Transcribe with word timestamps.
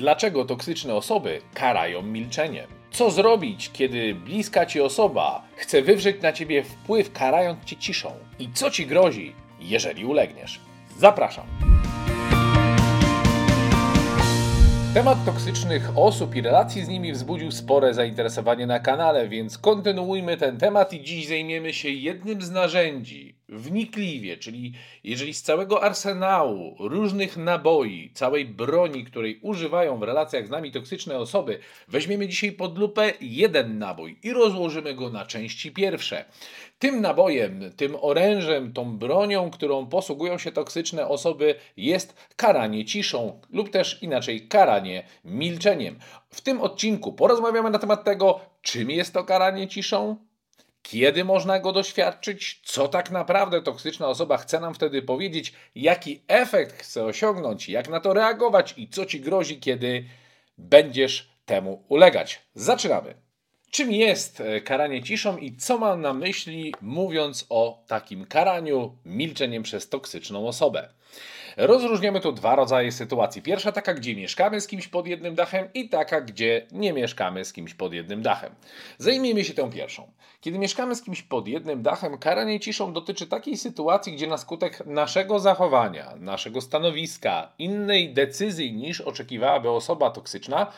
Dlaczego 0.00 0.44
toksyczne 0.44 0.94
osoby 0.94 1.40
karają 1.54 2.02
milczeniem? 2.02 2.66
Co 2.90 3.10
zrobić, 3.10 3.70
kiedy 3.72 4.14
bliska 4.14 4.66
ci 4.66 4.80
osoba 4.80 5.42
chce 5.56 5.82
wywrzeć 5.82 6.22
na 6.22 6.32
ciebie 6.32 6.62
wpływ, 6.62 7.12
karając 7.12 7.64
cię 7.64 7.76
ciszą? 7.76 8.12
I 8.38 8.52
co 8.52 8.70
ci 8.70 8.86
grozi, 8.86 9.32
jeżeli 9.60 10.04
ulegniesz? 10.04 10.60
Zapraszam. 10.98 11.46
Temat 14.94 15.24
toksycznych 15.26 15.90
osób 15.96 16.36
i 16.36 16.40
relacji 16.40 16.84
z 16.84 16.88
nimi 16.88 17.12
wzbudził 17.12 17.50
spore 17.50 17.94
zainteresowanie 17.94 18.66
na 18.66 18.80
kanale, 18.80 19.28
więc 19.28 19.58
kontynuujmy 19.58 20.36
ten 20.36 20.58
temat 20.58 20.92
i 20.92 21.02
dziś 21.02 21.28
zajmiemy 21.28 21.72
się 21.72 21.88
jednym 21.88 22.42
z 22.42 22.50
narzędzi, 22.50 23.39
wnikliwie, 23.50 24.36
czyli 24.36 24.72
jeżeli 25.04 25.34
z 25.34 25.42
całego 25.42 25.82
arsenału 25.82 26.76
różnych 26.78 27.36
naboi, 27.36 28.10
całej 28.14 28.44
broni, 28.44 29.04
której 29.04 29.38
używają 29.42 29.98
w 29.98 30.02
relacjach 30.02 30.46
z 30.46 30.50
nami 30.50 30.72
toksyczne 30.72 31.18
osoby, 31.18 31.58
weźmiemy 31.88 32.28
dzisiaj 32.28 32.52
pod 32.52 32.78
lupę 32.78 33.12
jeden 33.20 33.78
nabój 33.78 34.18
i 34.22 34.32
rozłożymy 34.32 34.94
go 34.94 35.10
na 35.10 35.26
części 35.26 35.72
pierwsze. 35.72 36.24
Tym 36.78 37.00
nabojem, 37.00 37.72
tym 37.76 37.96
orężem, 38.00 38.72
tą 38.72 38.98
bronią, 38.98 39.50
którą 39.50 39.86
posługują 39.86 40.38
się 40.38 40.52
toksyczne 40.52 41.08
osoby, 41.08 41.54
jest 41.76 42.14
karanie 42.36 42.84
ciszą 42.84 43.40
lub 43.50 43.70
też 43.70 44.02
inaczej 44.02 44.48
karanie 44.48 45.02
milczeniem. 45.24 45.98
W 46.30 46.40
tym 46.40 46.60
odcinku 46.60 47.12
porozmawiamy 47.12 47.70
na 47.70 47.78
temat 47.78 48.04
tego, 48.04 48.40
czym 48.62 48.90
jest 48.90 49.14
to 49.14 49.24
karanie 49.24 49.68
ciszą, 49.68 50.16
kiedy 50.90 51.24
można 51.24 51.60
go 51.60 51.72
doświadczyć, 51.72 52.60
co 52.64 52.88
tak 52.88 53.10
naprawdę 53.10 53.62
toksyczna 53.62 54.08
osoba 54.08 54.36
chce 54.36 54.60
nam 54.60 54.74
wtedy 54.74 55.02
powiedzieć, 55.02 55.52
jaki 55.74 56.22
efekt 56.28 56.82
chce 56.82 57.04
osiągnąć, 57.04 57.68
jak 57.68 57.88
na 57.88 58.00
to 58.00 58.14
reagować 58.14 58.74
i 58.76 58.88
co 58.88 59.06
ci 59.06 59.20
grozi, 59.20 59.60
kiedy 59.60 60.04
będziesz 60.58 61.30
temu 61.44 61.84
ulegać. 61.88 62.42
Zaczynamy. 62.54 63.29
Czym 63.70 63.92
jest 63.92 64.40
e, 64.40 64.60
karanie 64.60 65.02
ciszą 65.02 65.36
i 65.36 65.56
co 65.56 65.78
mam 65.78 66.00
na 66.00 66.14
myśli, 66.14 66.74
mówiąc 66.82 67.46
o 67.48 67.82
takim 67.86 68.26
karaniu 68.26 68.96
milczeniem 69.04 69.62
przez 69.62 69.88
toksyczną 69.88 70.48
osobę? 70.48 70.88
Rozróżniamy 71.56 72.20
tu 72.20 72.32
dwa 72.32 72.54
rodzaje 72.56 72.92
sytuacji. 72.92 73.42
Pierwsza 73.42 73.72
taka, 73.72 73.94
gdzie 73.94 74.16
mieszkamy 74.16 74.60
z 74.60 74.66
kimś 74.66 74.88
pod 74.88 75.06
jednym 75.06 75.34
dachem 75.34 75.68
i 75.74 75.88
taka, 75.88 76.20
gdzie 76.20 76.66
nie 76.72 76.92
mieszkamy 76.92 77.44
z 77.44 77.52
kimś 77.52 77.74
pod 77.74 77.92
jednym 77.92 78.22
dachem. 78.22 78.54
Zajmijmy 78.98 79.44
się 79.44 79.54
tą 79.54 79.70
pierwszą. 79.70 80.12
Kiedy 80.40 80.58
mieszkamy 80.58 80.94
z 80.94 81.02
kimś 81.02 81.22
pod 81.22 81.48
jednym 81.48 81.82
dachem, 81.82 82.18
karanie 82.18 82.60
ciszą 82.60 82.92
dotyczy 82.92 83.26
takiej 83.26 83.56
sytuacji, 83.56 84.12
gdzie 84.12 84.26
na 84.26 84.38
skutek 84.38 84.86
naszego 84.86 85.38
zachowania, 85.40 86.16
naszego 86.16 86.60
stanowiska, 86.60 87.52
innej 87.58 88.14
decyzji 88.14 88.72
niż 88.72 89.00
oczekiwałaby 89.00 89.70
osoba 89.70 90.10
toksyczna, 90.10 90.72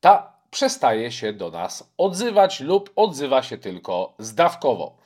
ta 0.00 0.41
przestaje 0.52 1.12
się 1.12 1.32
do 1.32 1.50
nas 1.50 1.92
odzywać 1.98 2.60
lub 2.60 2.90
odzywa 2.96 3.42
się 3.42 3.58
tylko 3.58 4.14
zdawkowo. 4.18 4.96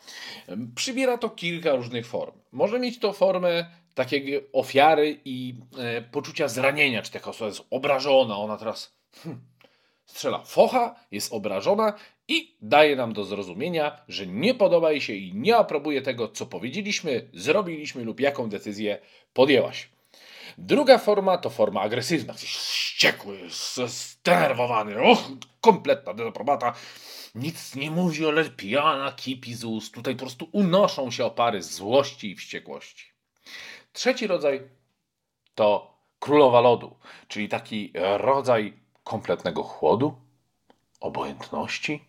Przybiera 0.75 1.19
to 1.19 1.30
kilka 1.30 1.77
różnych 1.77 2.06
form. 2.06 2.33
Może 2.52 2.78
mieć 2.78 2.98
to 2.98 3.12
formę 3.12 3.67
takiej 3.94 4.47
ofiary 4.52 5.20
i 5.24 5.55
e, 5.78 6.02
poczucia 6.02 6.48
zranienia, 6.48 7.02
czy 7.02 7.12
taka 7.12 7.30
osoba 7.30 7.48
jest 7.48 7.67
obrażona, 7.70 8.36
ona 8.36 8.56
teraz 8.56 8.97
hmm, 9.22 9.41
strzela 10.06 10.44
focha, 10.44 10.94
jest 11.11 11.33
obrażona 11.33 11.92
i 12.28 12.56
daje 12.62 12.97
nam 12.97 13.12
do 13.12 13.24
zrozumienia, 13.24 14.00
że 14.08 14.27
nie 14.27 14.55
podoba 14.55 14.91
jej 14.91 15.00
się 15.00 15.14
i 15.14 15.34
nie 15.34 15.56
aprobuje 15.56 16.02
tego, 16.02 16.28
co 16.28 16.47
powiedzieliśmy, 16.47 17.28
zrobiliśmy 17.34 18.05
lub 18.05 18.20
jaką 18.20 18.48
decyzję 18.48 18.98
podjęłaś. 19.33 19.95
Druga 20.58 20.98
forma 20.98 21.39
to 21.39 21.50
forma 21.50 21.80
agresywna. 21.80 22.33
Jesteś 22.33 22.56
wściekły, 22.56 23.39
zdenerwowany, 23.86 25.02
och, 25.02 25.19
kompletna 25.61 26.14
dezaprobata. 26.14 26.75
Nic 27.34 27.75
nie 27.75 27.91
mówi, 27.91 28.27
ale 28.27 28.44
pijana 28.44 29.12
kipi 29.12 29.55
z 29.55 29.64
ust. 29.64 29.94
Tutaj 29.94 30.14
po 30.14 30.20
prostu 30.20 30.48
unoszą 30.52 31.11
się 31.11 31.24
opary 31.24 31.62
złości 31.62 32.30
i 32.30 32.36
wściekłości. 32.36 33.12
Trzeci 33.92 34.27
rodzaj 34.27 34.62
to 35.55 35.96
królowa 36.18 36.61
lodu, 36.61 36.96
czyli 37.28 37.48
taki 37.48 37.92
rodzaj 38.17 38.73
kompletnego 39.05 39.63
chłodu, 39.63 40.14
obojętności, 41.01 42.05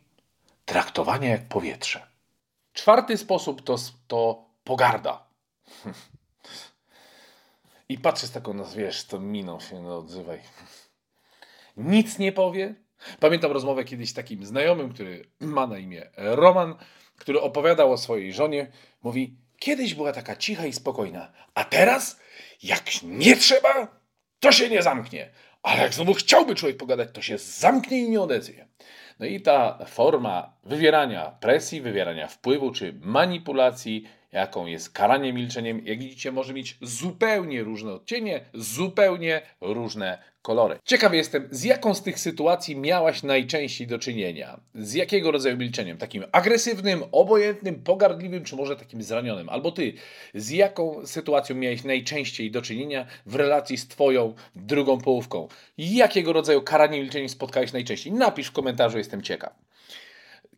traktowania 0.66 1.30
jak 1.30 1.48
powietrze. 1.48 2.08
Czwarty 2.74 3.18
sposób 3.18 3.62
to, 3.62 3.76
to 4.08 4.46
pogarda. 4.64 5.28
I 7.90 7.98
patrzy 7.98 8.28
z 8.28 8.32
taką, 8.32 8.54
no 8.54 8.66
wiesz, 8.76 9.06
tą 9.06 9.20
miną 9.20 9.60
się, 9.60 9.82
no 9.82 9.98
odzywaj. 9.98 10.40
Nic 11.78 12.20
nie 12.20 12.32
powie. 12.32 12.76
Pamiętam 13.20 13.52
rozmowę 13.52 13.84
kiedyś 13.84 14.10
z 14.10 14.14
takim 14.14 14.46
znajomym, 14.46 14.94
który 14.94 15.26
ma 15.40 15.68
na 15.68 15.78
imię 15.78 16.10
Roman, 16.18 16.76
który 17.18 17.42
opowiadał 17.42 17.92
o 17.92 17.98
swojej 17.98 18.34
żonie. 18.34 18.72
Mówi, 19.04 19.38
kiedyś 19.60 19.96
była 19.96 20.14
taka 20.14 20.36
cicha 20.36 20.66
i 20.66 20.74
spokojna, 20.74 21.34
a 21.54 21.64
teraz, 21.64 22.20
jak 22.64 22.84
nie 23.04 23.36
trzeba, 23.36 24.00
to 24.40 24.52
się 24.52 24.70
nie 24.70 24.84
zamknie. 24.84 25.32
Ale 25.64 25.82
jak 25.82 25.94
znowu 25.94 26.14
chciałby 26.14 26.56
człowiek 26.56 26.78
pogadać, 26.78 27.10
to 27.14 27.22
się 27.22 27.38
zamknie 27.38 27.98
i 27.98 28.10
nie 28.10 28.22
odezwie. 28.22 28.68
No 29.20 29.26
i 29.26 29.42
ta 29.42 29.86
forma 29.86 30.58
wywierania 30.64 31.32
presji, 31.32 31.82
wywierania 31.82 32.28
wpływu 32.28 32.72
czy 32.72 33.00
manipulacji 33.02 34.10
jaką 34.32 34.66
jest 34.66 34.90
karanie 34.90 35.34
milczeniem, 35.34 35.86
jak 35.86 36.00
widzicie, 36.00 36.32
może 36.32 36.54
mieć 36.54 36.78
zupełnie 36.82 37.64
różne 37.64 37.94
odcienie, 37.94 38.42
zupełnie 38.54 39.42
różne 39.62 40.18
kolory. 40.42 40.80
Ciekawy 40.86 41.18
jestem, 41.18 41.48
z 41.52 41.64
jaką 41.64 41.94
z 41.94 42.02
tych 42.04 42.20
sytuacji 42.20 42.76
miałaś 42.76 43.24
najczęściej 43.24 43.88
do 43.88 44.00
czynienia? 44.00 44.60
Z 44.76 44.94
jakiego 44.94 45.32
rodzaju 45.32 45.58
milczeniem? 45.58 45.98
Takim 45.98 46.24
agresywnym, 46.32 47.04
obojętnym, 47.12 47.84
pogardliwym, 47.84 48.44
czy 48.44 48.56
może 48.56 48.76
takim 48.76 49.04
zranionym? 49.04 49.50
Albo 49.50 49.72
ty, 49.72 49.94
z 50.34 50.50
jaką 50.50 51.06
sytuacją 51.06 51.56
miałeś 51.56 51.84
najczęściej 51.84 52.52
do 52.52 52.62
czynienia 52.62 53.06
w 53.26 53.36
relacji 53.36 53.78
z 53.78 53.88
twoją 53.88 54.34
drugą 54.56 54.98
połówką? 54.98 55.48
Jakiego 55.78 56.34
rodzaju 56.34 56.62
karanie 56.62 57.00
milczeniem 57.00 57.30
spotkałeś 57.30 57.74
najczęściej? 57.74 58.14
Napisz 58.14 58.48
w 58.48 58.52
komentarzu, 58.52 58.98
jestem 58.98 59.22
ciekaw. 59.22 59.54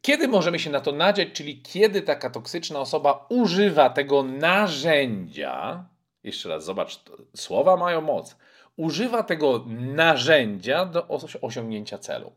Kiedy 0.01 0.27
możemy 0.27 0.59
się 0.59 0.69
na 0.69 0.81
to 0.81 0.91
nadziać, 0.91 1.29
czyli 1.33 1.61
kiedy 1.61 2.01
taka 2.01 2.29
toksyczna 2.29 2.79
osoba 2.79 3.25
używa 3.29 3.89
tego 3.89 4.23
narzędzia, 4.23 5.85
jeszcze 6.23 6.49
raz 6.49 6.65
zobacz, 6.65 6.99
słowa 7.35 7.77
mają 7.77 8.01
moc, 8.01 8.37
używa 8.79 9.23
tego 9.23 9.65
narzędzia 9.77 10.85
do 10.85 11.07
osiągnięcia 11.41 11.97
celu. 11.97 12.31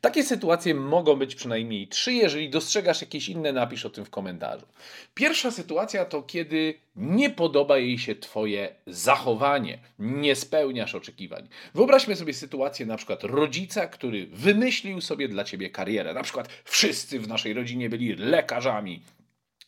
Takie 0.00 0.24
sytuacje 0.24 0.74
mogą 0.74 1.16
być 1.16 1.34
przynajmniej 1.34 1.88
trzy. 1.88 2.12
Jeżeli 2.12 2.50
dostrzegasz 2.50 3.00
jakieś 3.00 3.28
inne, 3.28 3.52
napisz 3.52 3.86
o 3.86 3.90
tym 3.90 4.04
w 4.04 4.10
komentarzu. 4.10 4.66
Pierwsza 5.14 5.50
sytuacja 5.50 6.04
to 6.04 6.22
kiedy 6.22 6.74
nie 6.96 7.30
podoba 7.30 7.78
jej 7.78 7.98
się 7.98 8.14
Twoje 8.14 8.74
zachowanie, 8.86 9.78
nie 9.98 10.36
spełniasz 10.36 10.94
oczekiwań. 10.94 11.48
Wyobraźmy 11.74 12.16
sobie 12.16 12.34
sytuację 12.34 12.86
na 12.86 12.96
przykład 12.96 13.24
rodzica, 13.24 13.86
który 13.86 14.26
wymyślił 14.26 15.00
sobie 15.00 15.28
dla 15.28 15.44
Ciebie 15.44 15.70
karierę. 15.70 16.14
Na 16.14 16.22
przykład 16.22 16.48
wszyscy 16.64 17.20
w 17.20 17.28
naszej 17.28 17.52
rodzinie 17.54 17.90
byli 17.90 18.14
lekarzami, 18.16 19.02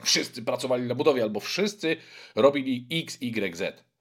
wszyscy 0.02 0.42
pracowali 0.42 0.82
na 0.82 0.94
budowie 0.94 1.22
albo 1.22 1.40
wszyscy 1.40 1.96
robili 2.34 2.86
X, 2.90 3.18
Y, 3.20 3.56
Z 3.56 3.92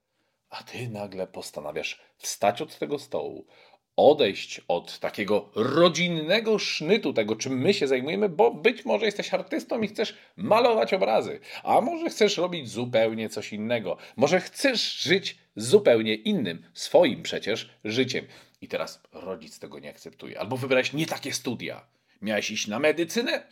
a 0.52 0.64
ty 0.64 0.90
nagle 0.90 1.28
postanawiasz 1.28 2.00
wstać 2.22 2.62
od 2.62 2.78
tego 2.78 3.00
stołu, 3.00 3.48
odejść 3.96 4.62
od 4.68 5.00
takiego 5.00 5.50
rodzinnego 5.56 6.60
sznytu, 6.60 7.14
tego 7.14 7.36
czym 7.36 7.58
my 7.58 7.74
się 7.74 7.88
zajmujemy, 7.88 8.30
bo 8.30 8.54
być 8.54 8.86
może 8.86 9.06
jesteś 9.06 9.34
artystą 9.34 9.82
i 9.82 9.88
chcesz 9.88 10.18
malować 10.36 10.94
obrazy, 10.94 11.40
a 11.64 11.82
może 11.82 12.10
chcesz 12.10 12.38
robić 12.38 12.70
zupełnie 12.70 13.30
coś 13.30 13.54
innego, 13.54 13.98
może 14.16 14.40
chcesz 14.40 15.00
żyć 15.02 15.38
zupełnie 15.56 16.16
innym, 16.16 16.66
swoim 16.74 17.24
przecież 17.24 17.70
życiem. 17.84 18.28
I 18.62 18.68
teraz 18.68 19.02
rodzic 19.12 19.60
tego 19.60 19.80
nie 19.80 19.90
akceptuje. 19.90 20.40
Albo 20.40 20.58
wybrałeś 20.58 20.94
nie 20.94 21.06
takie 21.06 21.34
studia. 21.34 21.88
Miałeś 22.22 22.52
iść 22.52 22.68
na 22.68 22.80
medycynę? 22.80 23.48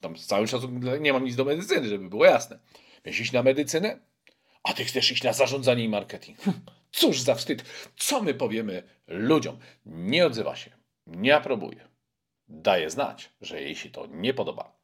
Tam 0.00 0.16
z 0.16 0.26
całym 0.26 0.46
szacunkiem 0.46 1.02
nie 1.02 1.12
mam 1.12 1.24
nic 1.24 1.36
do 1.36 1.44
medycyny, 1.44 1.88
żeby 1.88 2.08
było 2.08 2.24
jasne. 2.24 2.58
Miałeś 3.04 3.20
iść 3.20 3.32
na 3.32 3.42
medycynę? 3.42 3.98
a 4.64 4.72
ty 4.72 4.84
chcesz 4.84 5.12
iść 5.12 5.22
na 5.22 5.32
zarządzanie 5.32 5.84
i 5.84 5.88
marketing. 5.88 6.38
Cóż 6.94 7.20
za 7.20 7.34
wstyd. 7.34 7.64
Co 7.96 8.22
my 8.22 8.34
powiemy 8.34 8.82
ludziom? 9.06 9.58
Nie 9.86 10.26
odzywa 10.26 10.56
się, 10.56 10.70
nie 11.06 11.36
aprobuje. 11.36 11.88
Daje 12.48 12.90
znać, 12.90 13.30
że 13.40 13.62
jej 13.62 13.74
się 13.74 13.90
to 13.90 14.06
nie 14.06 14.34
podoba. 14.34 14.76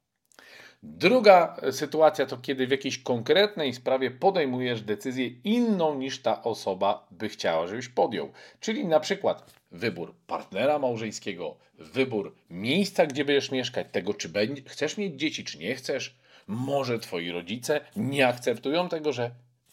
Druga 0.83 1.57
sytuacja 1.71 2.27
to 2.27 2.39
kiedy 2.39 2.67
w 2.67 2.71
jakiejś 2.71 2.99
konkretnej 2.99 3.75
sprawie 3.75 4.11
podejmujesz 4.11 4.83
decyzję 4.83 5.27
inną 5.27 5.95
niż 5.95 6.23
ta 6.23 6.43
osoba 6.43 7.07
by 7.11 7.29
chciała, 7.29 7.67
żebyś 7.67 7.89
podjął. 7.89 8.33
Czyli 8.61 8.85
na 8.85 9.01
przykład 9.01 9.55
wybór 9.71 10.15
partnera 10.27 10.79
małżeńskiego, 10.79 11.57
wybór 11.79 12.37
miejsca, 12.51 13.07
gdzie 13.07 13.25
będziesz 13.25 13.51
mieszkać, 13.51 13.87
tego 13.93 14.15
czy 14.15 14.33
chcesz 14.67 14.97
mieć 14.97 15.21
dzieci, 15.21 15.45
czy 15.45 15.59
nie 15.59 15.75
chcesz. 15.75 16.17
Może 16.47 16.99
twoi 16.99 17.31
rodzice 17.31 17.81
nie 17.97 18.29
akceptują 18.29 18.89
tego, 18.89 19.13
że 19.13 19.31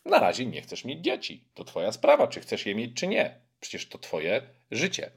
na 0.07 0.19
razie 0.19 0.45
nie 0.45 0.61
chcesz 0.61 0.85
mieć 0.85 1.03
dzieci. 1.03 1.43
To 1.53 1.63
twoja 1.63 1.91
sprawa, 1.91 2.27
czy 2.27 2.39
chcesz 2.39 2.65
je 2.65 2.75
mieć, 2.75 2.93
czy 2.93 3.07
nie. 3.07 3.35
Przecież 3.59 3.89
to 3.89 3.97
twoje 3.97 4.41
życie. 4.71 5.11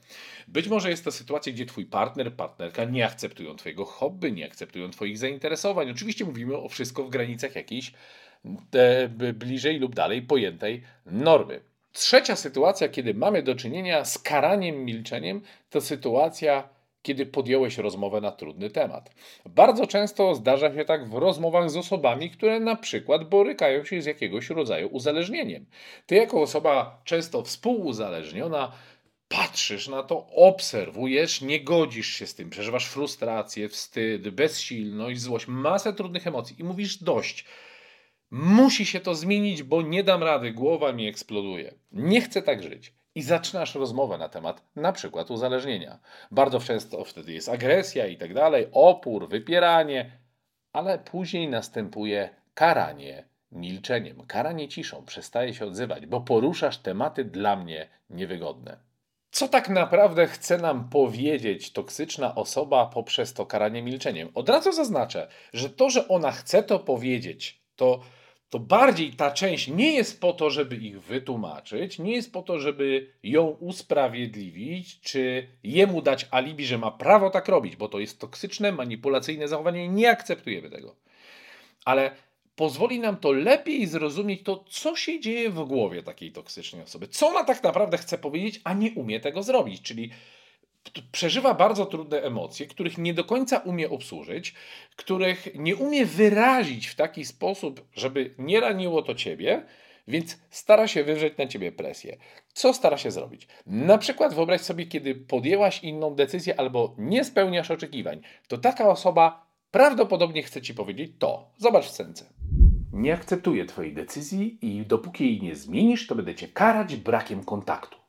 Być 0.49 0.69
może 0.69 0.91
jest 0.91 1.05
to 1.05 1.13
sytuacja, 1.13 1.53
gdzie 1.53 1.67
twój 1.67 1.87
partner, 1.87 2.35
partnerka 2.35 2.85
nie 2.85 3.07
akceptują 3.07 3.57
twojego 3.57 3.85
hobby, 3.85 4.33
nie 4.33 4.47
akceptują 4.47 4.91
twoich 4.91 5.19
zainteresowań. 5.19 5.91
Oczywiście 5.91 6.25
mówimy 6.25 6.57
o 6.57 6.69
wszystko 6.69 7.05
w 7.05 7.11
granicach 7.11 7.57
jakiejś 7.57 7.93
e, 8.75 9.09
bliżej 9.33 9.79
lub 9.79 9.95
dalej 9.95 10.23
pojętej 10.23 10.83
normy. 11.07 11.61
Trzecia 11.93 12.37
sytuacja, 12.37 12.89
kiedy 12.89 13.15
mamy 13.15 13.43
do 13.43 13.55
czynienia 13.55 14.05
z 14.05 14.19
karaniem 14.19 14.85
milczeniem, 14.85 15.43
to 15.71 15.81
sytuacja, 15.81 16.69
kiedy 17.03 17.27
podjąłeś 17.27 17.79
rozmowę 17.79 18.21
na 18.21 18.33
trudny 18.33 18.71
temat. 18.71 19.15
Bardzo 19.47 19.87
często 19.87 20.35
zdarza 20.35 20.75
się 20.75 20.85
tak 20.85 21.09
w 21.09 21.15
rozmowach 21.15 21.71
z 21.71 21.77
osobami, 21.77 22.31
które 22.31 22.61
na 22.61 22.77
przykład 22.77 23.29
borykają 23.29 23.85
się 23.85 24.03
z 24.03 24.07
jakiegoś 24.07 24.51
rodzaju 24.51 24.89
uzależnieniem. 24.89 25.67
Ty, 26.07 26.15
jako 26.15 26.43
osoba 26.43 27.01
często 27.05 27.43
współuzależniona, 27.43 28.73
patrzysz 29.29 29.89
na 29.89 30.03
to, 30.03 30.27
obserwujesz, 30.27 31.41
nie 31.41 31.61
godzisz 31.61 32.07
się 32.07 32.27
z 32.27 32.35
tym, 32.35 32.51
przeżywasz 32.51 32.87
frustrację, 32.87 33.69
wstyd, 33.69 34.31
bezsilność, 34.31 35.21
złość, 35.21 35.47
masę 35.49 35.93
trudnych 35.93 36.27
emocji 36.27 36.57
i 36.59 36.65
mówisz 36.65 37.03
dość. 37.03 37.45
Musi 38.31 38.87
się 38.87 39.01
to 39.01 39.15
zmienić, 39.15 39.63
bo 39.63 39.83
nie 39.83 40.05
dam 40.05 40.23
rady, 40.23 40.53
głowa 40.53 40.93
mi 40.93 41.09
eksploduje. 41.09 41.75
Nie 41.93 42.21
chcę 42.21 42.43
tak 42.43 42.63
żyć. 42.63 42.93
I 43.15 43.23
zaczynasz 43.23 43.75
rozmowę 43.75 44.19
na 44.19 44.29
temat 44.29 44.63
na 44.77 44.93
przykład 44.93 45.31
uzależnienia. 45.31 45.99
Bardzo 46.31 46.61
często 46.61 47.05
wtedy 47.05 47.33
jest 47.33 47.49
agresja 47.49 48.07
i 48.07 48.17
tak 48.17 48.35
dalej, 48.35 48.69
opór, 48.73 49.29
wypieranie, 49.29 50.19
ale 50.73 50.99
później 50.99 51.49
następuje 51.49 52.31
karanie 52.55 53.25
milczeniem, 53.53 54.27
karanie 54.27 54.69
ciszą, 54.69 55.05
przestaje 55.05 55.55
się 55.55 55.67
odzywać, 55.67 56.07
bo 56.07 56.21
poruszasz 56.21 56.79
tematy 56.79 57.25
dla 57.25 57.57
mnie 57.57 57.89
niewygodne. 58.11 58.77
Co 59.31 59.49
tak 59.49 59.69
naprawdę 59.69 60.27
chce 60.27 60.59
nam 60.59 60.89
powiedzieć 60.89 61.73
toksyczna 61.73 62.35
osoba 62.35 62.87
poprzez 62.87 63.35
to 63.35 63.47
karanie 63.47 63.83
milczeniem? 63.83 64.29
Od 64.35 64.49
razu 64.49 64.73
zaznaczę, 64.73 65.29
że 65.53 65.71
to, 65.71 65.91
że 65.91 66.09
ona 66.09 66.33
chce 66.33 66.63
to 66.63 66.79
powiedzieć, 66.79 67.63
to 67.77 68.01
to 68.51 68.59
bardziej 68.59 69.13
ta 69.13 69.31
część 69.31 69.69
nie 69.69 69.93
jest 69.93 70.21
po 70.21 70.33
to, 70.33 70.51
żeby 70.51 70.77
ich 70.77 71.03
wytłumaczyć, 71.03 71.99
nie 71.99 72.13
jest 72.13 72.33
po 72.33 72.43
to, 72.43 72.59
żeby 72.59 73.13
ją 73.23 73.47
usprawiedliwić, 73.47 75.01
czy 75.01 75.47
jemu 75.65 76.03
dać 76.03 76.27
alibi, 76.31 76.67
że 76.67 76.79
ma 76.79 76.91
prawo 76.91 77.31
tak 77.31 77.49
robić, 77.49 77.77
bo 77.77 77.89
to 77.89 77.99
jest 77.99 78.19
toksyczne, 78.19 78.73
manipulacyjne 78.73 79.49
zachowanie, 79.49 79.89
nie 79.89 80.11
akceptujemy 80.11 80.71
tego. 80.71 80.97
Ale 81.85 82.11
pozwoli 82.57 83.01
nam 83.01 83.17
to 83.17 83.33
lepiej 83.33 83.87
zrozumieć 83.87 84.43
to, 84.43 84.65
co 84.71 84.97
się 84.97 85.21
dzieje 85.21 85.51
w 85.51 85.65
głowie 85.65 86.03
takiej 86.03 86.33
toksycznej 86.33 86.83
osoby, 86.83 87.09
co 87.09 87.29
ona 87.29 87.45
tak 87.45 87.63
naprawdę 87.63 87.99
chce 87.99 88.19
powiedzieć, 88.19 88.61
a 88.65 88.75
nie 88.75 88.93
umie 88.93 89.21
tego 89.21 89.43
zrobić, 89.43 89.83
czyli 89.83 90.11
przeżywa 91.13 91.55
bardzo 91.55 91.87
trudne 91.87 92.23
emocje, 92.23 92.67
których 92.67 92.99
nie 92.99 93.15
do 93.15 93.25
końca 93.25 93.59
umie 93.59 93.91
obsłużyć, 93.91 94.55
których 94.97 95.49
nie 95.55 95.77
umie 95.77 96.07
wyrazić 96.07 96.87
w 96.87 96.95
taki 96.95 97.25
sposób, 97.25 97.85
żeby 97.95 98.35
nie 98.39 98.61
raniło 98.61 99.03
to 99.03 99.15
ciebie, 99.15 99.67
więc 100.09 100.39
stara 100.51 100.89
się 100.89 101.05
wywrzeć 101.05 101.39
na 101.39 101.47
ciebie 101.47 101.73
presję. 101.73 102.17
Co 102.53 102.75
stara 102.75 102.97
się 102.97 103.11
zrobić? 103.11 103.49
Na 103.67 103.99
przykład 103.99 104.35
wyobraź 104.35 104.61
sobie, 104.61 104.87
kiedy 104.87 105.15
podjęłaś 105.15 105.85
inną 105.85 106.15
decyzję 106.15 106.61
albo 106.61 106.95
nie 106.99 107.25
spełniasz 107.25 107.71
oczekiwań, 107.71 108.21
to 108.49 108.59
taka 108.59 108.89
osoba 108.89 109.47
prawdopodobnie 109.71 110.43
chce 110.43 110.63
ci 110.63 110.75
powiedzieć 110.75 111.13
to. 111.19 111.51
Zobacz 111.57 111.85
w 111.85 111.91
scence. 111.91 112.25
Nie 112.93 113.15
akceptuję 113.15 113.67
twojej 113.67 113.95
decyzji 113.95 114.59
i 114.63 114.87
dopóki 114.87 115.25
jej 115.25 115.43
nie 115.43 115.55
zmienisz, 115.55 116.07
to 116.07 116.15
będę 116.15 116.35
cię 116.35 116.49
karać 116.49 116.97
brakiem 116.97 117.45
kontaktu. 117.45 118.00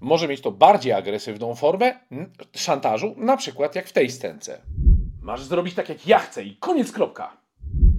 Może 0.00 0.28
mieć 0.28 0.40
to 0.40 0.52
bardziej 0.52 0.92
agresywną 0.92 1.54
formę 1.54 2.00
szantażu, 2.56 3.14
na 3.16 3.36
przykład 3.36 3.74
jak 3.74 3.88
w 3.88 3.92
tej 3.92 4.10
scence. 4.10 4.60
Masz 5.22 5.42
zrobić 5.42 5.74
tak, 5.74 5.88
jak 5.88 6.06
ja 6.06 6.18
chcę 6.18 6.44
i 6.44 6.56
koniec, 6.56 6.92
kropka. 6.92 7.36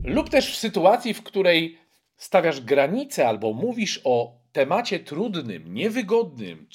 Lub 0.03 0.29
też 0.29 0.53
w 0.53 0.59
sytuacji, 0.59 1.13
w 1.13 1.23
której 1.23 1.77
stawiasz 2.17 2.61
granice 2.61 3.27
albo 3.27 3.53
mówisz 3.53 4.01
o 4.03 4.39
temacie 4.51 4.99
trudnym, 4.99 5.73
niewygodnym, 5.73 6.67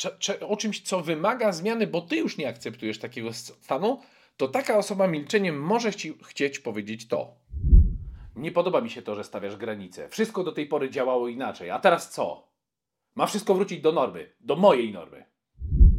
o 0.48 0.56
czymś, 0.56 0.80
co 0.80 1.00
wymaga 1.00 1.52
zmiany, 1.52 1.86
bo 1.86 2.00
ty 2.00 2.16
już 2.16 2.38
nie 2.38 2.48
akceptujesz 2.48 2.98
takiego 2.98 3.32
stanu, 3.32 4.00
to 4.36 4.48
taka 4.48 4.78
osoba 4.78 5.06
milczeniem 5.06 5.60
może 5.62 5.92
ci 5.92 6.18
chcieć 6.24 6.58
powiedzieć 6.58 7.08
to. 7.08 7.34
Nie 8.36 8.52
podoba 8.52 8.80
mi 8.80 8.90
się 8.90 9.02
to, 9.02 9.14
że 9.14 9.24
stawiasz 9.24 9.56
granice. 9.56 10.08
Wszystko 10.08 10.44
do 10.44 10.52
tej 10.52 10.66
pory 10.66 10.90
działało 10.90 11.28
inaczej. 11.28 11.70
A 11.70 11.78
teraz 11.78 12.10
co? 12.10 12.53
Ma 13.14 13.26
wszystko 13.26 13.54
wrócić 13.54 13.80
do 13.80 13.92
normy, 13.92 14.32
do 14.40 14.56
mojej 14.56 14.92
normy. 14.92 15.24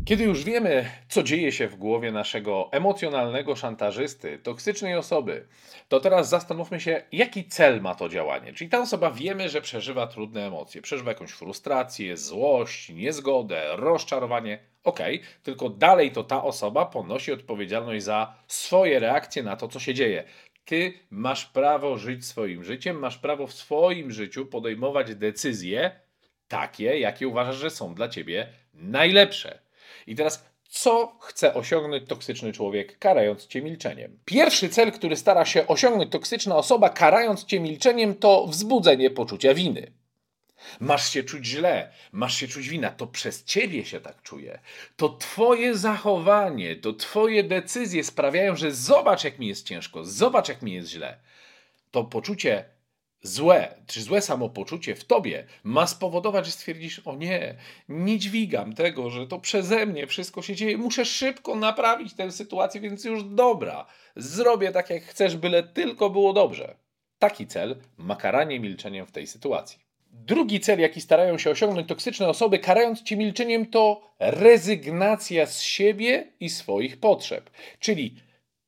Kiedy 0.06 0.23
już 0.23 0.44
wiemy, 0.44 0.89
co 1.09 1.23
dzieje 1.23 1.51
się 1.51 1.67
w 1.67 1.75
głowie 1.75 2.12
naszego 2.12 2.69
emocjonalnego 2.71 3.56
szantażysty, 3.56 4.39
toksycznej 4.39 4.95
osoby, 4.95 5.47
to 5.88 6.00
teraz 6.00 6.29
zastanówmy 6.29 6.79
się, 6.79 7.03
jaki 7.12 7.45
cel 7.45 7.81
ma 7.81 7.95
to 7.95 8.09
działanie. 8.09 8.53
Czyli 8.53 8.69
ta 8.69 8.79
osoba 8.79 9.12
wiemy, 9.12 9.50
że 9.50 9.62
przeżywa 9.62 10.07
trudne 10.07 10.47
emocje, 10.47 10.81
przeżywa 10.81 11.12
jakąś 11.12 11.31
frustrację, 11.31 12.17
złość, 12.17 12.89
niezgodę, 12.89 13.63
rozczarowanie. 13.75 14.59
Ok, 14.83 15.00
tylko 15.44 15.69
dalej 15.69 16.11
to 16.11 16.23
ta 16.23 16.44
osoba 16.44 16.85
ponosi 16.85 17.31
odpowiedzialność 17.31 18.03
za 18.03 18.35
swoje 18.47 19.00
reakcje 19.00 19.44
na 19.44 19.56
to, 19.56 19.68
co 19.68 19.79
się 19.79 19.94
dzieje. 19.94 20.23
Ty 20.65 20.94
masz 21.09 21.45
prawo 21.45 21.97
żyć 21.97 22.25
swoim 22.25 22.63
życiem, 22.63 23.00
masz 23.00 23.18
prawo 23.18 23.47
w 23.47 23.53
swoim 23.53 24.11
życiu 24.11 24.45
podejmować 24.45 25.15
decyzje, 25.15 26.05
takie, 26.47 27.00
jakie 27.00 27.27
uważasz, 27.27 27.56
że 27.56 27.69
są 27.69 27.95
dla 27.95 28.09
ciebie 28.09 28.47
najlepsze. 28.74 29.59
I 30.07 30.15
teraz 30.15 30.45
co 30.69 31.18
chce 31.21 31.53
osiągnąć 31.53 32.09
toksyczny 32.09 32.53
człowiek, 32.53 33.00
karając 33.00 33.47
cię 33.47 33.62
milczeniem? 33.62 34.19
Pierwszy 34.25 34.69
cel, 34.69 34.92
który 34.92 35.15
stara 35.15 35.45
się 35.45 35.68
osiągnąć 35.68 36.12
toksyczna 36.12 36.56
osoba, 36.56 36.89
karając 36.89 37.45
cię 37.45 37.59
milczeniem, 37.59 38.15
to 38.15 38.47
wzbudzenie 38.47 39.09
poczucia 39.09 39.53
winy. 39.53 39.92
Masz 40.80 41.09
się 41.09 41.24
czuć 41.24 41.45
źle, 41.45 41.92
masz 42.12 42.38
się 42.38 42.47
czuć 42.47 42.69
wina, 42.69 42.89
to 42.89 43.07
przez 43.07 43.44
ciebie 43.44 43.86
się 43.86 44.00
tak 44.00 44.21
czuje. 44.21 44.59
To 44.95 45.09
twoje 45.09 45.77
zachowanie, 45.77 46.75
to 46.75 46.94
twoje 46.94 47.44
decyzje 47.44 48.03
sprawiają, 48.03 48.56
że 48.56 48.71
zobacz, 48.71 49.24
jak 49.24 49.39
mi 49.39 49.47
jest 49.47 49.68
ciężko, 49.68 50.06
zobacz, 50.06 50.50
jak 50.50 50.62
mi 50.62 50.74
jest 50.74 50.89
źle. 50.89 51.18
To 51.92 52.03
poczucie 52.03 52.65
złe, 53.25 53.75
czy 53.88 54.01
złe 54.01 54.22
samopoczucie 54.22 54.95
w 54.95 55.06
tobie 55.06 55.45
ma 55.63 55.88
spowodować, 55.88 56.45
że 56.45 56.51
stwierdzisz: 56.51 57.01
O 57.06 57.16
nie, 57.16 57.56
nie 57.89 58.19
dźwigam 58.19 58.74
tego, 58.74 59.10
że 59.10 59.27
to 59.27 59.39
przeze 59.39 59.86
mnie 59.86 60.07
wszystko 60.07 60.42
się 60.42 60.56
dzieje, 60.56 60.77
muszę 60.77 61.06
szybko 61.06 61.56
naprawić 61.56 62.13
tę 62.13 62.31
sytuację, 62.31 62.81
więc 62.81 63.06
już 63.06 63.23
dobra, 63.23 63.85
zrobię 64.16 64.71
tak 64.71 64.90
jak 64.90 65.04
chcesz, 65.04 65.38
byle 65.38 65.64
tylko 65.64 66.09
było 66.09 66.33
dobrze. 66.33 66.76
Taki 67.19 67.47
cel 67.47 67.76
ma 67.97 68.16
karanie 68.16 68.59
milczeniem 68.59 69.06
w 69.06 69.11
tej 69.11 69.28
sytuacji. 69.28 69.80
Drugi 70.11 70.59
cel, 70.59 70.80
jaki 70.80 71.02
starają 71.02 71.38
się 71.38 71.49
osiągnąć 71.49 71.88
toksyczne 71.88 72.28
osoby, 72.28 72.59
karając 72.59 73.02
cię 73.02 73.18
milczeniem, 73.18 73.66
to 73.66 74.02
rezygnacja 74.19 75.45
z 75.45 75.61
siebie 75.61 76.28
i 76.40 76.49
swoich 76.49 76.99
potrzeb. 76.99 77.49
Czyli 77.80 78.16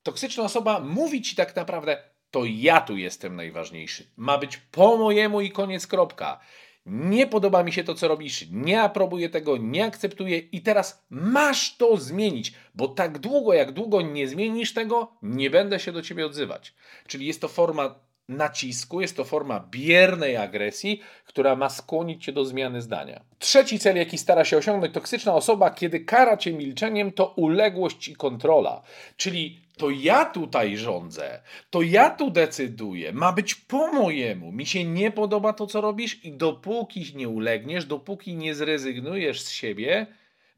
toksyczna 0.03 0.43
osoba 0.43 0.79
mówi 0.79 1.22
ci 1.22 1.36
tak 1.36 1.55
naprawdę: 1.55 1.98
to 2.31 2.46
ja 2.46 2.81
tu 2.81 2.98
jestem 2.98 3.36
najważniejszy. 3.36 4.12
Ma 4.17 4.38
być 4.38 4.57
po 4.57 4.98
mojemu 4.98 5.41
i 5.41 5.51
koniec 5.51 5.88
kropka. 5.88 6.39
Nie 6.86 7.27
podoba 7.27 7.63
mi 7.63 7.74
się 7.74 7.84
to, 7.84 7.96
co 7.96 8.07
robisz, 8.07 8.46
nie 8.51 8.81
aprobuję 8.81 9.29
tego, 9.29 9.57
nie 9.57 9.86
akceptuję 9.86 10.38
i 10.38 10.62
teraz 10.62 11.05
masz 11.10 11.77
to 11.77 11.98
zmienić, 11.98 12.53
bo 12.75 12.88
tak 12.88 13.19
długo, 13.19 13.53
jak 13.53 13.72
długo 13.72 14.01
nie 14.01 14.27
zmienisz 14.27 14.74
tego, 14.74 15.17
nie 15.22 15.50
będę 15.50 15.79
się 15.79 15.91
do 15.91 16.01
ciebie 16.01 16.25
odzywać. 16.25 16.74
Czyli 17.07 17.27
jest 17.27 17.41
to 17.41 17.48
forma 17.48 18.06
nacisku, 18.29 19.01
jest 19.01 19.17
to 19.17 19.24
forma 19.24 19.67
biernej 19.72 20.38
agresji, 20.38 21.01
która 21.25 21.55
ma 21.55 21.69
skłonić 21.69 22.25
cię 22.25 22.31
do 22.31 22.46
zmiany 22.46 22.81
zdania. 22.81 23.22
Trzeci 23.39 23.79
cel, 23.79 23.98
jaki 23.98 24.17
stara 24.17 24.46
się 24.46 24.57
osiągnąć 24.57 24.93
toksyczna 24.93 25.34
osoba, 25.34 25.72
kiedy 25.72 26.00
kara 26.00 26.38
cię 26.38 26.53
milczeniem, 26.53 27.12
to 27.12 27.34
uległość 27.36 28.07
i 28.07 28.15
kontrola. 28.15 28.81
Czyli 29.17 29.60
to 29.77 29.89
ja 29.89 30.25
tutaj 30.25 30.77
rządzę, 30.77 31.41
to 31.69 31.81
ja 31.81 32.10
tu 32.10 32.31
decyduję, 32.31 33.13
ma 33.13 33.34
być 33.34 33.55
po 33.55 33.93
mojemu. 33.93 34.51
Mi 34.51 34.65
się 34.65 34.86
nie 34.86 35.12
podoba 35.12 35.53
to, 35.53 35.67
co 35.67 35.81
robisz, 35.81 36.25
i 36.25 36.31
dopóki 36.31 37.13
nie 37.15 37.29
ulegniesz, 37.29 37.86
dopóki 37.86 38.36
nie 38.36 38.55
zrezygnujesz 38.55 39.41
z 39.41 39.50
siebie, 39.50 40.07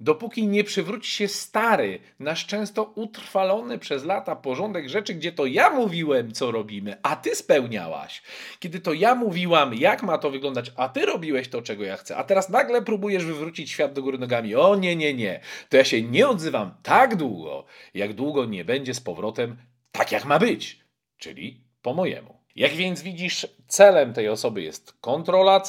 Dopóki 0.01 0.47
nie 0.47 0.63
przywróci 0.63 1.11
się 1.11 1.27
stary, 1.27 1.99
nasz 2.19 2.45
często 2.45 2.83
utrwalony 2.83 3.79
przez 3.79 4.05
lata 4.05 4.35
porządek 4.35 4.89
rzeczy, 4.89 5.13
gdzie 5.13 5.31
to 5.31 5.45
ja 5.45 5.69
mówiłem, 5.69 6.31
co 6.31 6.51
robimy, 6.51 6.97
a 7.03 7.15
ty 7.15 7.35
spełniałaś. 7.35 8.21
Kiedy 8.59 8.79
to 8.79 8.93
ja 8.93 9.15
mówiłam, 9.15 9.73
jak 9.73 10.03
ma 10.03 10.17
to 10.17 10.31
wyglądać, 10.31 10.71
a 10.75 10.89
ty 10.89 11.05
robiłeś 11.05 11.49
to, 11.49 11.61
czego 11.61 11.83
ja 11.83 11.97
chcę, 11.97 12.17
a 12.17 12.23
teraz 12.23 12.49
nagle 12.49 12.81
próbujesz 12.81 13.25
wywrócić 13.25 13.71
świat 13.71 13.93
do 13.93 14.01
góry 14.01 14.17
nogami. 14.17 14.55
O 14.55 14.75
nie, 14.75 14.95
nie, 14.95 15.13
nie. 15.13 15.39
To 15.69 15.77
ja 15.77 15.83
się 15.83 16.01
nie 16.01 16.27
odzywam 16.27 16.73
tak 16.83 17.15
długo, 17.15 17.65
jak 17.93 18.13
długo 18.13 18.45
nie 18.45 18.65
będzie 18.65 18.93
z 18.93 19.01
powrotem 19.01 19.57
tak, 19.91 20.11
jak 20.11 20.25
ma 20.25 20.39
być, 20.39 20.79
czyli 21.17 21.63
po 21.81 21.93
mojemu. 21.93 22.39
Jak 22.55 22.71
więc 22.71 23.01
widzisz, 23.01 23.47
celem 23.67 24.13
tej 24.13 24.29
osoby 24.29 24.61
jest 24.61 24.93
kontrola, 25.01 25.61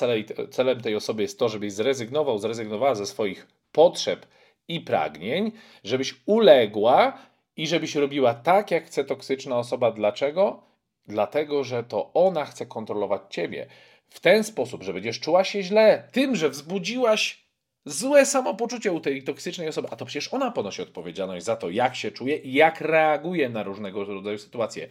celem 0.50 0.80
tej 0.80 0.96
osoby 0.96 1.22
jest 1.22 1.38
to, 1.38 1.48
żebyś 1.48 1.72
zrezygnował, 1.72 2.38
zrezygnowała 2.38 2.94
ze 2.94 3.06
swoich 3.06 3.59
potrzeb 3.72 4.26
i 4.68 4.80
pragnień, 4.80 5.52
żebyś 5.84 6.14
uległa 6.26 7.18
i 7.56 7.66
żebyś 7.66 7.94
robiła 7.94 8.34
tak, 8.34 8.70
jak 8.70 8.86
chce 8.86 9.04
toksyczna 9.04 9.58
osoba. 9.58 9.90
Dlaczego? 9.90 10.62
Dlatego, 11.06 11.64
że 11.64 11.84
to 11.84 12.12
ona 12.12 12.44
chce 12.44 12.66
kontrolować 12.66 13.22
ciebie. 13.30 13.66
W 14.08 14.20
ten 14.20 14.44
sposób, 14.44 14.82
że 14.82 14.92
będziesz 14.92 15.20
czuła 15.20 15.44
się 15.44 15.62
źle, 15.62 16.08
tym, 16.12 16.36
że 16.36 16.48
wzbudziłaś 16.48 17.44
złe 17.84 18.26
samopoczucie 18.26 18.92
u 18.92 19.00
tej 19.00 19.22
toksycznej 19.22 19.68
osoby, 19.68 19.88
a 19.90 19.96
to 19.96 20.04
przecież 20.04 20.34
ona 20.34 20.50
ponosi 20.50 20.82
odpowiedzialność 20.82 21.44
za 21.44 21.56
to, 21.56 21.70
jak 21.70 21.96
się 21.96 22.10
czuje 22.10 22.36
i 22.36 22.52
jak 22.52 22.80
reaguje 22.80 23.48
na 23.48 23.62
różnego 23.62 24.04
rodzaju 24.04 24.38
sytuacje. 24.38 24.88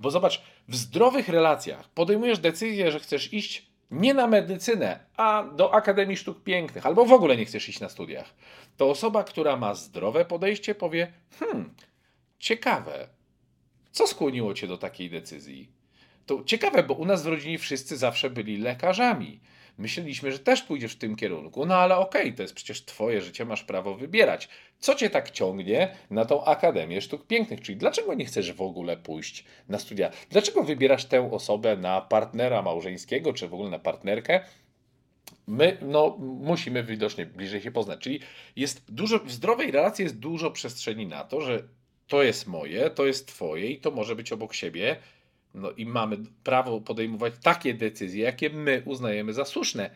Bo 0.00 0.10
zobacz, 0.10 0.42
w 0.68 0.76
zdrowych 0.76 1.28
relacjach 1.28 1.88
podejmujesz 1.88 2.38
decyzję, 2.38 2.90
że 2.90 3.00
chcesz 3.00 3.32
iść 3.32 3.71
nie 3.92 4.14
na 4.14 4.26
medycynę, 4.26 4.98
a 5.16 5.44
do 5.56 5.74
Akademii 5.74 6.16
Sztuk 6.16 6.42
Pięknych, 6.42 6.86
albo 6.86 7.04
w 7.04 7.12
ogóle 7.12 7.36
nie 7.36 7.44
chcesz 7.44 7.68
iść 7.68 7.80
na 7.80 7.88
studiach. 7.88 8.34
To 8.76 8.90
osoba, 8.90 9.24
która 9.24 9.56
ma 9.56 9.74
zdrowe 9.74 10.24
podejście, 10.24 10.74
powie: 10.74 11.12
Hmm, 11.38 11.74
ciekawe, 12.38 13.08
co 13.92 14.06
skłoniło 14.06 14.54
cię 14.54 14.66
do 14.66 14.78
takiej 14.78 15.10
decyzji? 15.10 15.68
To 16.26 16.44
ciekawe, 16.44 16.82
bo 16.82 16.94
u 16.94 17.04
nas 17.04 17.22
w 17.22 17.26
rodzinie 17.26 17.58
wszyscy 17.58 17.96
zawsze 17.96 18.30
byli 18.30 18.58
lekarzami. 18.58 19.40
Myśleliśmy, 19.78 20.32
że 20.32 20.38
też 20.38 20.62
pójdziesz 20.62 20.92
w 20.92 20.98
tym 20.98 21.16
kierunku, 21.16 21.66
no 21.66 21.74
ale 21.74 21.96
okej, 21.96 22.22
okay, 22.22 22.32
to 22.32 22.42
jest 22.42 22.54
przecież 22.54 22.84
twoje 22.84 23.20
życie, 23.20 23.44
masz 23.44 23.64
prawo 23.64 23.94
wybierać. 23.94 24.48
Co 24.78 24.94
cię 24.94 25.10
tak 25.10 25.30
ciągnie 25.30 25.96
na 26.10 26.24
tą 26.24 26.44
Akademię 26.44 27.00
Sztuk 27.00 27.26
Pięknych? 27.26 27.60
Czyli 27.60 27.78
dlaczego 27.78 28.14
nie 28.14 28.24
chcesz 28.24 28.52
w 28.52 28.62
ogóle 28.62 28.96
pójść 28.96 29.44
na 29.68 29.78
studia? 29.78 30.10
Dlaczego 30.30 30.62
wybierasz 30.62 31.04
tę 31.04 31.30
osobę 31.32 31.76
na 31.76 32.00
partnera 32.00 32.62
małżeńskiego, 32.62 33.32
czy 33.32 33.48
w 33.48 33.54
ogóle 33.54 33.70
na 33.70 33.78
partnerkę? 33.78 34.40
My 35.46 35.78
no, 35.82 36.16
musimy 36.18 36.84
widocznie 36.84 37.26
bliżej 37.26 37.60
się 37.60 37.70
poznać. 37.70 38.00
Czyli 38.00 38.20
jest 38.56 38.92
dużo, 38.94 39.18
w 39.18 39.32
zdrowej 39.32 39.70
relacji 39.70 40.02
jest 40.02 40.18
dużo 40.18 40.50
przestrzeni 40.50 41.06
na 41.06 41.24
to, 41.24 41.40
że 41.40 41.62
to 42.06 42.22
jest 42.22 42.46
moje, 42.46 42.90
to 42.90 43.06
jest 43.06 43.28
twoje 43.28 43.66
i 43.66 43.80
to 43.80 43.90
może 43.90 44.16
być 44.16 44.32
obok 44.32 44.54
siebie 44.54 44.96
no 45.54 45.70
i 45.70 45.86
mamy 45.86 46.16
prawo 46.44 46.80
podejmować 46.80 47.32
takie 47.42 47.74
decyzje, 47.74 48.24
jakie 48.24 48.50
my 48.50 48.82
uznajemy 48.84 49.32
za 49.32 49.44
słuszne. 49.44 49.90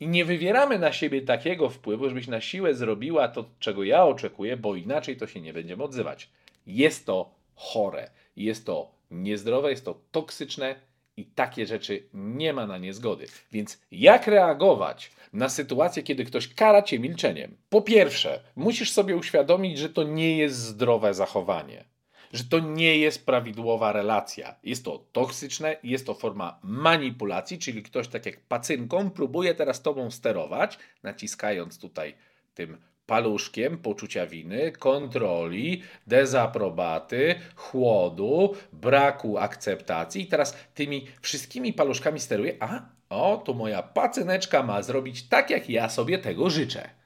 I 0.00 0.08
nie 0.08 0.24
wywieramy 0.24 0.78
na 0.78 0.92
siebie 0.92 1.22
takiego 1.22 1.70
wpływu, 1.70 2.08
żebyś 2.08 2.26
na 2.26 2.40
siłę 2.40 2.74
zrobiła 2.74 3.28
to, 3.28 3.44
czego 3.58 3.84
ja 3.84 4.04
oczekuję, 4.04 4.56
bo 4.56 4.76
inaczej 4.76 5.16
to 5.16 5.26
się 5.26 5.40
nie 5.40 5.52
będziemy 5.52 5.84
odzywać. 5.84 6.28
Jest 6.66 7.06
to 7.06 7.34
chore, 7.54 8.10
jest 8.36 8.66
to 8.66 8.90
niezdrowe, 9.10 9.70
jest 9.70 9.84
to 9.84 10.00
toksyczne 10.12 10.74
i 11.16 11.24
takie 11.24 11.66
rzeczy 11.66 12.02
nie 12.14 12.52
ma 12.52 12.66
na 12.66 12.78
nie 12.78 12.92
zgody. 12.92 13.26
Więc 13.52 13.80
jak 13.90 14.26
reagować 14.26 15.10
na 15.32 15.48
sytuację, 15.48 16.02
kiedy 16.02 16.24
ktoś 16.24 16.54
kara 16.54 16.82
cię 16.82 16.98
milczeniem? 16.98 17.56
Po 17.70 17.82
pierwsze, 17.82 18.40
musisz 18.56 18.92
sobie 18.92 19.16
uświadomić, 19.16 19.78
że 19.78 19.88
to 19.88 20.02
nie 20.02 20.36
jest 20.36 20.56
zdrowe 20.56 21.14
zachowanie 21.14 21.91
że 22.32 22.44
to 22.44 22.58
nie 22.58 22.98
jest 22.98 23.26
prawidłowa 23.26 23.92
relacja. 23.92 24.54
Jest 24.64 24.84
to 24.84 25.04
toksyczne, 25.12 25.76
jest 25.82 26.06
to 26.06 26.14
forma 26.14 26.58
manipulacji, 26.62 27.58
czyli 27.58 27.82
ktoś 27.82 28.08
tak 28.08 28.26
jak 28.26 28.40
pacynką 28.40 29.10
próbuje 29.10 29.54
teraz 29.54 29.82
tobą 29.82 30.10
sterować, 30.10 30.78
naciskając 31.02 31.78
tutaj 31.78 32.14
tym 32.54 32.76
paluszkiem 33.06 33.78
poczucia 33.78 34.26
winy, 34.26 34.72
kontroli, 34.72 35.82
dezaprobaty, 36.06 37.34
chłodu, 37.54 38.54
braku 38.72 39.38
akceptacji. 39.38 40.22
I 40.22 40.26
teraz 40.26 40.56
tymi 40.74 41.06
wszystkimi 41.20 41.72
paluszkami 41.72 42.20
steruje, 42.20 42.56
a 42.60 42.82
o, 43.08 43.42
to 43.44 43.54
moja 43.54 43.82
pacyneczka 43.82 44.62
ma 44.62 44.82
zrobić 44.82 45.28
tak, 45.28 45.50
jak 45.50 45.70
ja 45.70 45.88
sobie 45.88 46.18
tego 46.18 46.50
życzę. 46.50 47.01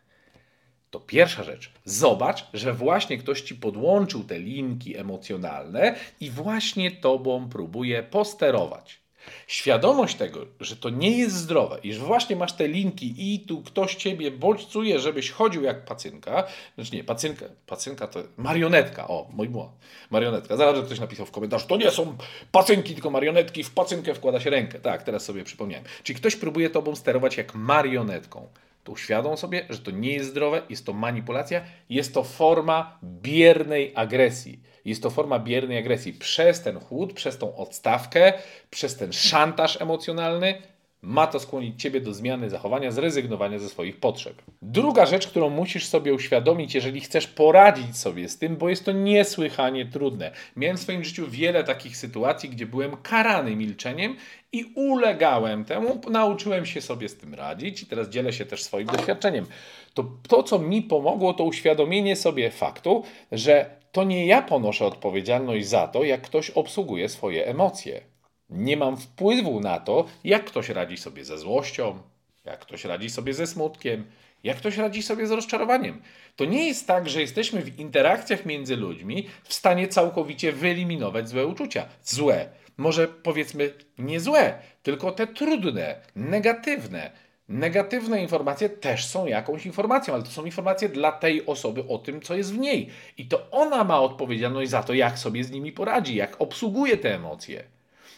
To 0.96 1.00
pierwsza 1.00 1.42
rzecz. 1.44 1.70
Zobacz, 1.84 2.46
że 2.54 2.72
właśnie 2.72 3.18
ktoś 3.18 3.40
ci 3.40 3.54
podłączył 3.54 4.24
te 4.24 4.38
linki 4.38 4.96
emocjonalne 4.96 5.94
i 6.20 6.30
właśnie 6.30 6.90
tobą 6.90 7.48
próbuje 7.48 8.02
posterować. 8.02 9.00
Świadomość 9.46 10.16
tego, 10.16 10.46
że 10.60 10.76
to 10.76 10.90
nie 10.90 11.18
jest 11.18 11.36
zdrowe 11.36 11.78
i 11.82 11.92
że 11.92 12.00
właśnie 12.00 12.36
masz 12.36 12.52
te 12.52 12.68
linki 12.68 13.14
i 13.18 13.40
tu 13.40 13.62
ktoś 13.62 13.94
ciebie 13.94 14.30
bodźcuje, 14.30 14.98
żebyś 15.00 15.30
chodził 15.30 15.62
jak 15.62 15.84
pacynka, 15.84 16.44
znaczy 16.74 16.96
nie, 16.96 17.04
pacynka, 17.04 17.46
pacynka 17.66 18.06
to 18.06 18.22
marionetka, 18.36 19.08
o, 19.08 19.28
mój 19.32 19.48
błąd, 19.48 19.72
marionetka. 20.10 20.56
Zaraz 20.56 20.84
ktoś 20.86 21.00
napisał 21.00 21.26
w 21.26 21.30
komentarzu, 21.30 21.66
to 21.66 21.76
nie 21.76 21.90
są 21.90 22.16
pacynki, 22.52 22.94
tylko 22.94 23.10
marionetki, 23.10 23.64
w 23.64 23.70
pacynkę 23.70 24.14
wkłada 24.14 24.40
się 24.40 24.50
rękę. 24.50 24.80
Tak, 24.80 25.02
teraz 25.02 25.24
sobie 25.24 25.44
przypomniałem. 25.44 25.84
Czyli 26.02 26.18
ktoś 26.18 26.36
próbuje 26.36 26.70
tobą 26.70 26.96
sterować 26.96 27.36
jak 27.36 27.54
marionetką 27.54 28.48
to 28.86 28.92
uświadom 28.92 29.36
sobie, 29.36 29.66
że 29.70 29.78
to 29.78 29.90
nie 29.90 30.12
jest 30.12 30.30
zdrowe, 30.30 30.62
jest 30.68 30.86
to 30.86 30.92
manipulacja, 30.92 31.60
jest 31.90 32.14
to 32.14 32.24
forma 32.24 32.98
biernej 33.02 33.92
agresji. 33.94 34.60
Jest 34.84 35.02
to 35.02 35.10
forma 35.10 35.38
biernej 35.38 35.78
agresji 35.78 36.12
przez 36.12 36.62
ten 36.62 36.80
chłód, 36.80 37.12
przez 37.12 37.38
tą 37.38 37.56
odstawkę, 37.56 38.32
przez 38.70 38.96
ten 38.96 39.12
szantaż 39.12 39.80
emocjonalny, 39.80 40.62
ma 41.06 41.26
to 41.26 41.40
skłonić 41.40 41.82
Ciebie 41.82 42.00
do 42.00 42.14
zmiany 42.14 42.50
zachowania, 42.50 42.90
zrezygnowania 42.90 43.58
ze 43.58 43.68
swoich 43.68 44.00
potrzeb. 44.00 44.42
Druga 44.62 45.06
rzecz, 45.06 45.26
którą 45.26 45.50
musisz 45.50 45.86
sobie 45.86 46.14
uświadomić, 46.14 46.74
jeżeli 46.74 47.00
chcesz 47.00 47.26
poradzić 47.26 47.96
sobie 47.96 48.28
z 48.28 48.38
tym, 48.38 48.56
bo 48.56 48.68
jest 48.68 48.84
to 48.84 48.92
niesłychanie 48.92 49.86
trudne. 49.86 50.30
Miałem 50.56 50.76
w 50.76 50.80
swoim 50.80 51.04
życiu 51.04 51.26
wiele 51.28 51.64
takich 51.64 51.96
sytuacji, 51.96 52.48
gdzie 52.48 52.66
byłem 52.66 52.96
karany 52.96 53.56
milczeniem 53.56 54.16
i 54.52 54.64
ulegałem 54.74 55.64
temu, 55.64 56.00
nauczyłem 56.10 56.66
się 56.66 56.80
sobie 56.80 57.08
z 57.08 57.16
tym 57.16 57.34
radzić 57.34 57.82
i 57.82 57.86
teraz 57.86 58.08
dzielę 58.08 58.32
się 58.32 58.46
też 58.46 58.62
swoim 58.62 58.86
doświadczeniem. 58.86 59.46
To, 59.94 60.04
to 60.28 60.42
co 60.42 60.58
mi 60.58 60.82
pomogło, 60.82 61.34
to 61.34 61.44
uświadomienie 61.44 62.16
sobie 62.16 62.50
faktu, 62.50 63.02
że 63.32 63.70
to 63.92 64.04
nie 64.04 64.26
ja 64.26 64.42
ponoszę 64.42 64.86
odpowiedzialność 64.86 65.66
za 65.66 65.88
to, 65.88 66.04
jak 66.04 66.22
ktoś 66.22 66.50
obsługuje 66.50 67.08
swoje 67.08 67.46
emocje. 67.46 68.15
Nie 68.50 68.76
mam 68.76 68.96
wpływu 68.96 69.60
na 69.60 69.80
to, 69.80 70.04
jak 70.24 70.44
ktoś 70.44 70.68
radzi 70.68 70.96
sobie 70.96 71.24
ze 71.24 71.38
złością, 71.38 71.98
jak 72.44 72.60
ktoś 72.60 72.84
radzi 72.84 73.10
sobie 73.10 73.34
ze 73.34 73.46
smutkiem, 73.46 74.04
jak 74.44 74.56
ktoś 74.56 74.76
radzi 74.76 75.02
sobie 75.02 75.26
z 75.26 75.30
rozczarowaniem. 75.30 76.02
To 76.36 76.44
nie 76.44 76.66
jest 76.66 76.86
tak, 76.86 77.08
że 77.08 77.20
jesteśmy 77.20 77.62
w 77.62 77.80
interakcjach 77.80 78.46
między 78.46 78.76
ludźmi 78.76 79.26
w 79.44 79.54
stanie 79.54 79.88
całkowicie 79.88 80.52
wyeliminować 80.52 81.28
złe 81.28 81.46
uczucia. 81.46 81.86
Złe. 82.04 82.48
Może 82.76 83.08
powiedzmy 83.08 83.72
nie 83.98 84.20
złe, 84.20 84.58
tylko 84.82 85.12
te 85.12 85.26
trudne, 85.26 86.00
negatywne. 86.16 87.10
Negatywne 87.48 88.22
informacje 88.22 88.68
też 88.68 89.06
są 89.06 89.26
jakąś 89.26 89.66
informacją, 89.66 90.14
ale 90.14 90.22
to 90.22 90.30
są 90.30 90.44
informacje 90.44 90.88
dla 90.88 91.12
tej 91.12 91.46
osoby 91.46 91.84
o 91.88 91.98
tym, 91.98 92.20
co 92.20 92.34
jest 92.34 92.54
w 92.54 92.58
niej. 92.58 92.90
I 93.18 93.26
to 93.26 93.50
ona 93.50 93.84
ma 93.84 94.00
odpowiedzialność 94.00 94.70
za 94.70 94.82
to, 94.82 94.94
jak 94.94 95.18
sobie 95.18 95.44
z 95.44 95.50
nimi 95.50 95.72
poradzi, 95.72 96.14
jak 96.14 96.40
obsługuje 96.40 96.96
te 96.96 97.14
emocje. 97.14 97.64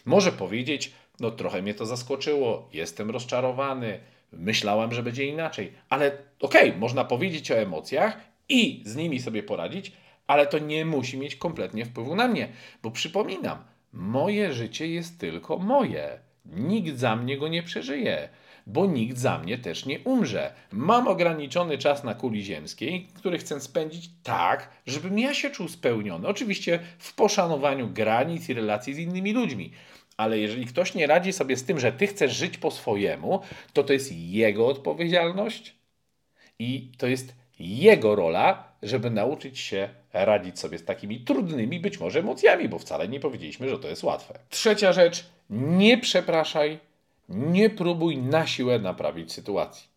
Może 0.05 0.31
powiedzieć, 0.31 0.91
no 1.19 1.31
trochę 1.31 1.61
mnie 1.61 1.73
to 1.73 1.85
zaskoczyło, 1.85 2.69
jestem 2.73 3.09
rozczarowany, 3.09 3.99
myślałem, 4.31 4.93
że 4.93 5.03
będzie 5.03 5.25
inaczej. 5.25 5.73
Ale 5.89 6.17
okej, 6.39 6.69
okay, 6.69 6.79
można 6.79 7.05
powiedzieć 7.05 7.51
o 7.51 7.55
emocjach 7.55 8.17
i 8.49 8.83
z 8.85 8.95
nimi 8.95 9.19
sobie 9.19 9.43
poradzić, 9.43 9.91
ale 10.27 10.47
to 10.47 10.59
nie 10.59 10.85
musi 10.85 11.17
mieć 11.17 11.35
kompletnie 11.35 11.85
wpływu 11.85 12.15
na 12.15 12.27
mnie, 12.27 12.49
bo 12.83 12.91
przypominam, 12.91 13.63
moje 13.93 14.53
życie 14.53 14.87
jest 14.87 15.19
tylko 15.19 15.57
moje. 15.57 16.19
Nikt 16.45 16.97
za 16.97 17.15
mnie 17.15 17.37
go 17.37 17.47
nie 17.47 17.63
przeżyje, 17.63 18.29
bo 18.73 18.85
nikt 18.85 19.17
za 19.17 19.37
mnie 19.37 19.57
też 19.57 19.85
nie 19.85 19.99
umrze. 19.99 20.53
Mam 20.71 21.07
ograniczony 21.07 21.77
czas 21.77 22.03
na 22.03 22.13
kuli 22.13 22.43
ziemskiej, 22.43 23.07
który 23.15 23.37
chcę 23.37 23.61
spędzić 23.61 24.09
tak, 24.23 24.69
żebym 24.85 25.19
ja 25.19 25.33
się 25.33 25.49
czuł 25.49 25.67
spełniony. 25.67 26.27
Oczywiście 26.27 26.79
w 26.97 27.15
poszanowaniu 27.15 27.89
granic 27.89 28.49
i 28.49 28.53
relacji 28.53 28.93
z 28.93 28.97
innymi 28.97 29.33
ludźmi 29.33 29.71
ale 30.17 30.39
jeżeli 30.39 30.65
ktoś 30.65 30.95
nie 30.95 31.07
radzi 31.07 31.33
sobie 31.33 31.57
z 31.57 31.63
tym, 31.63 31.79
że 31.79 31.91
ty 31.91 32.07
chcesz 32.07 32.35
żyć 32.35 32.57
po 32.57 32.71
swojemu, 32.71 33.41
to 33.73 33.83
to 33.83 33.93
jest 33.93 34.11
jego 34.11 34.67
odpowiedzialność 34.67 35.75
i 36.59 36.91
to 36.97 37.07
jest 37.07 37.35
jego 37.59 38.15
rola, 38.15 38.73
żeby 38.83 39.09
nauczyć 39.09 39.59
się 39.59 39.89
radzić 40.13 40.59
sobie 40.59 40.77
z 40.77 40.85
takimi 40.85 41.19
trudnymi 41.19 41.79
być 41.79 41.99
może 41.99 42.19
emocjami, 42.19 42.69
bo 42.69 42.79
wcale 42.79 43.07
nie 43.07 43.19
powiedzieliśmy, 43.19 43.69
że 43.69 43.79
to 43.79 43.87
jest 43.87 44.03
łatwe. 44.03 44.39
Trzecia 44.49 44.93
rzecz, 44.93 45.25
nie 45.49 45.97
przepraszaj, 45.97 46.79
nie 47.29 47.69
próbuj 47.69 48.17
na 48.17 48.47
siłę 48.47 48.79
naprawić 48.79 49.33
sytuacji. 49.33 49.87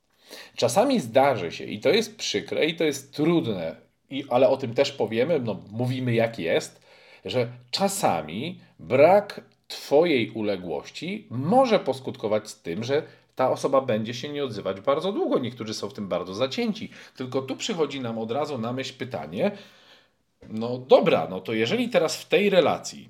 Czasami 0.57 1.01
zdarzy 1.01 1.53
się, 1.53 1.65
i 1.65 1.81
to 1.81 1.89
jest 1.89 2.17
przykre, 2.17 2.67
i 2.67 2.77
to 2.77 2.85
jest 2.85 3.15
trudne, 3.15 3.77
i, 4.11 4.25
ale 4.31 4.49
o 4.49 4.57
tym 4.57 4.75
też 4.75 4.93
powiemy, 4.93 5.41
no, 5.41 5.61
mówimy 5.71 6.15
jak 6.15 6.39
jest, 6.39 6.83
że 7.25 7.53
czasami 7.71 8.61
brak 8.79 9.41
Twojej 9.69 10.31
uległości 10.31 11.27
może 11.31 11.79
poskutkować 11.79 12.49
z 12.49 12.62
tym, 12.62 12.85
że 12.85 13.03
ta 13.35 13.51
osoba 13.51 13.81
będzie 13.81 14.15
się 14.15 14.29
nie 14.29 14.45
odzywać 14.45 14.81
bardzo 14.81 15.12
długo. 15.12 15.39
Niektórzy 15.39 15.75
są 15.75 15.89
w 15.89 15.95
tym 15.95 16.09
bardzo 16.09 16.35
zacięci. 16.35 16.91
Tylko 17.17 17.43
tu 17.43 17.57
przychodzi 17.57 18.01
nam 18.01 18.19
od 18.19 18.31
razu 18.31 18.59
na 18.59 18.73
myśl 18.73 18.95
pytanie: 18.99 19.51
no 20.49 20.79
dobra, 20.79 21.27
no 21.31 21.41
to 21.41 21.53
jeżeli 21.53 21.89
teraz 21.89 22.17
w 22.17 22.29
tej 22.29 22.51
relacji 22.51 23.09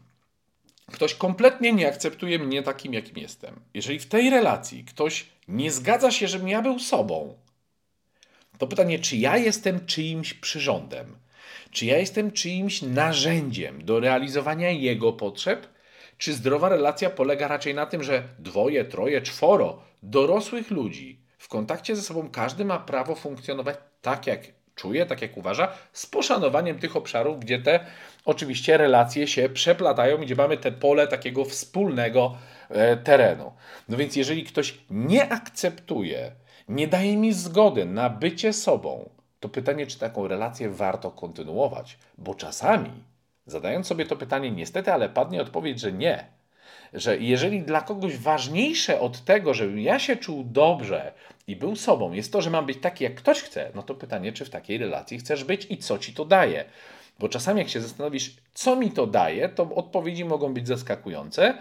ktoś 0.92 1.14
kompletnie 1.14 1.72
nie 1.72 1.88
akceptuje 1.88 2.38
mnie 2.38 2.62
takim, 2.62 2.94
jakim 2.94 3.18
jestem, 3.18 3.60
jeżeli 3.74 3.98
w 3.98 4.06
tej 4.06 4.30
relacji 4.30 4.84
ktoś 4.84 5.26
nie 5.48 5.70
zgadza 5.70 6.10
się, 6.10 6.28
żebym 6.28 6.48
ja 6.48 6.62
był 6.62 6.78
sobą, 6.78 7.34
To 8.58 8.66
pytanie, 8.66 8.98
czy 8.98 9.16
ja 9.16 9.36
jestem 9.36 9.86
czyimś 9.86 10.34
przyrządem? 10.34 11.16
Czy 11.70 11.86
ja 11.86 11.98
jestem 11.98 12.32
czyimś 12.32 12.82
narzędziem 12.82 13.84
do 13.84 14.00
realizowania 14.00 14.70
jego 14.70 15.12
potrzeb? 15.12 15.68
Czy 16.18 16.32
zdrowa 16.32 16.68
relacja 16.68 17.10
polega 17.10 17.48
raczej 17.48 17.74
na 17.74 17.86
tym, 17.86 18.02
że 18.02 18.22
dwoje, 18.38 18.84
troje, 18.84 19.22
czworo 19.22 19.82
dorosłych 20.02 20.70
ludzi 20.70 21.20
w 21.38 21.48
kontakcie 21.48 21.96
ze 21.96 22.02
sobą 22.02 22.30
każdy 22.30 22.64
ma 22.64 22.78
prawo 22.78 23.14
funkcjonować 23.14 23.76
tak, 24.02 24.26
jak 24.26 24.61
czuje, 24.74 25.06
tak 25.06 25.22
jak 25.22 25.36
uważa, 25.36 25.72
z 25.92 26.06
poszanowaniem 26.06 26.78
tych 26.78 26.96
obszarów, 26.96 27.40
gdzie 27.40 27.58
te 27.58 27.80
oczywiście 28.24 28.76
relacje 28.76 29.26
się 29.26 29.48
przeplatają, 29.48 30.18
gdzie 30.18 30.34
mamy 30.34 30.56
te 30.56 30.72
pole 30.72 31.08
takiego 31.08 31.44
wspólnego 31.44 32.36
e, 32.68 32.96
terenu. 32.96 33.52
No 33.88 33.96
więc 33.96 34.16
jeżeli 34.16 34.44
ktoś 34.44 34.78
nie 34.90 35.32
akceptuje, 35.32 36.32
nie 36.68 36.88
daje 36.88 37.16
mi 37.16 37.32
zgody 37.32 37.84
na 37.84 38.10
bycie 38.10 38.52
sobą, 38.52 39.10
to 39.40 39.48
pytanie, 39.48 39.86
czy 39.86 39.98
taką 39.98 40.28
relację 40.28 40.70
warto 40.70 41.10
kontynuować, 41.10 41.98
bo 42.18 42.34
czasami, 42.34 42.90
zadając 43.46 43.86
sobie 43.86 44.06
to 44.06 44.16
pytanie, 44.16 44.50
niestety, 44.50 44.92
ale 44.92 45.08
padnie 45.08 45.42
odpowiedź, 45.42 45.80
że 45.80 45.92
nie. 45.92 46.26
Że 46.92 47.18
jeżeli 47.18 47.62
dla 47.62 47.80
kogoś 47.80 48.16
ważniejsze 48.16 49.00
od 49.00 49.24
tego, 49.24 49.54
żebym 49.54 49.80
ja 49.80 49.98
się 49.98 50.16
czuł 50.16 50.44
dobrze 50.44 51.12
i 51.46 51.56
był 51.56 51.76
sobą, 51.76 52.12
jest 52.12 52.32
to, 52.32 52.42
że 52.42 52.50
mam 52.50 52.66
być 52.66 52.78
taki, 52.78 53.04
jak 53.04 53.14
ktoś 53.14 53.42
chce, 53.42 53.70
no 53.74 53.82
to 53.82 53.94
pytanie, 53.94 54.32
czy 54.32 54.44
w 54.44 54.50
takiej 54.50 54.78
relacji 54.78 55.18
chcesz 55.18 55.44
być 55.44 55.66
i 55.70 55.78
co 55.78 55.98
ci 55.98 56.14
to 56.14 56.24
daje. 56.24 56.64
Bo 57.18 57.28
czasami, 57.28 57.58
jak 57.58 57.68
się 57.68 57.80
zastanowisz, 57.80 58.36
co 58.54 58.76
mi 58.76 58.90
to 58.90 59.06
daje, 59.06 59.48
to 59.48 59.74
odpowiedzi 59.74 60.24
mogą 60.24 60.54
być 60.54 60.68
zaskakujące. 60.68 61.54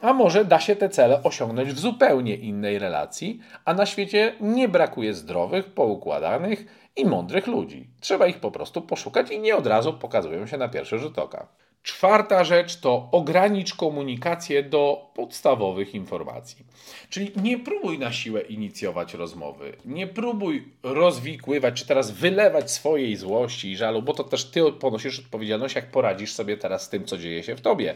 A 0.00 0.12
może 0.12 0.44
da 0.44 0.60
się 0.60 0.76
te 0.76 0.88
cele 0.88 1.22
osiągnąć 1.22 1.72
w 1.72 1.78
zupełnie 1.78 2.36
innej 2.36 2.78
relacji, 2.78 3.40
a 3.64 3.74
na 3.74 3.86
świecie 3.86 4.34
nie 4.40 4.68
brakuje 4.68 5.14
zdrowych, 5.14 5.66
poukładanych 5.66 6.64
i 6.96 7.04
mądrych 7.04 7.46
ludzi. 7.46 7.86
Trzeba 8.00 8.26
ich 8.26 8.40
po 8.40 8.50
prostu 8.50 8.82
poszukać 8.82 9.30
i 9.30 9.40
nie 9.40 9.56
od 9.56 9.66
razu 9.66 9.92
pokazują 9.92 10.46
się 10.46 10.56
na 10.56 10.68
pierwszy 10.68 10.98
rzut 10.98 11.18
oka. 11.18 11.48
Czwarta 11.82 12.44
rzecz 12.44 12.76
to 12.76 13.08
ogranicz 13.12 13.74
komunikację 13.74 14.62
do 14.62 15.10
podstawowych 15.14 15.94
informacji. 15.94 16.64
Czyli 17.10 17.32
nie 17.36 17.58
próbuj 17.58 17.98
na 17.98 18.12
siłę 18.12 18.40
inicjować 18.40 19.14
rozmowy, 19.14 19.76
nie 19.84 20.06
próbuj 20.06 20.68
rozwikływać, 20.82 21.74
czy 21.74 21.86
teraz 21.86 22.10
wylewać 22.10 22.70
swojej 22.70 23.16
złości 23.16 23.70
i 23.70 23.76
żalu, 23.76 24.02
bo 24.02 24.14
to 24.14 24.24
też 24.24 24.44
ty 24.44 24.72
ponosisz 24.72 25.18
odpowiedzialność, 25.18 25.74
jak 25.74 25.90
poradzisz 25.90 26.32
sobie 26.32 26.56
teraz 26.56 26.82
z 26.82 26.88
tym, 26.88 27.04
co 27.04 27.18
dzieje 27.18 27.42
się 27.42 27.56
w 27.56 27.60
tobie. 27.60 27.94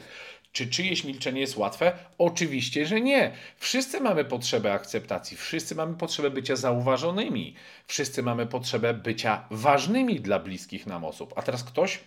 Czy 0.52 0.66
czyjeś 0.66 1.04
milczenie 1.04 1.40
jest 1.40 1.56
łatwe? 1.56 1.92
Oczywiście, 2.18 2.86
że 2.86 3.00
nie. 3.00 3.32
Wszyscy 3.56 4.00
mamy 4.00 4.24
potrzebę 4.24 4.72
akceptacji, 4.72 5.36
wszyscy 5.36 5.74
mamy 5.74 5.94
potrzebę 5.94 6.30
bycia 6.30 6.56
zauważonymi, 6.56 7.54
wszyscy 7.86 8.22
mamy 8.22 8.46
potrzebę 8.46 8.94
bycia 8.94 9.46
ważnymi 9.50 10.20
dla 10.20 10.38
bliskich 10.38 10.86
nam 10.86 11.04
osób. 11.04 11.32
A 11.36 11.42
teraz 11.42 11.64
ktoś 11.64 11.98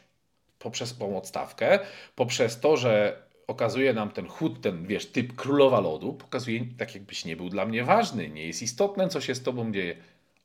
poprzez 0.60 0.98
tą 0.98 1.18
odstawkę, 1.18 1.80
poprzez 2.16 2.60
to, 2.60 2.78
że 2.78 3.22
okazuje 3.48 3.94
nam 3.94 4.12
ten 4.12 4.28
chód, 4.28 4.62
ten 4.62 4.88
wiesz, 4.88 5.06
typ 5.06 5.36
królowa 5.36 5.80
lodu, 5.80 6.14
pokazuje 6.14 6.60
tak, 6.78 6.96
jakbyś 6.96 7.26
nie 7.26 7.36
był 7.36 7.50
dla 7.50 7.66
mnie 7.66 7.84
ważny, 7.84 8.30
nie 8.30 8.48
jest 8.48 8.62
istotne, 8.62 9.08
co 9.08 9.22
się 9.22 9.36
z 9.36 9.44
tobą 9.44 9.72
dzieje. 9.72 9.96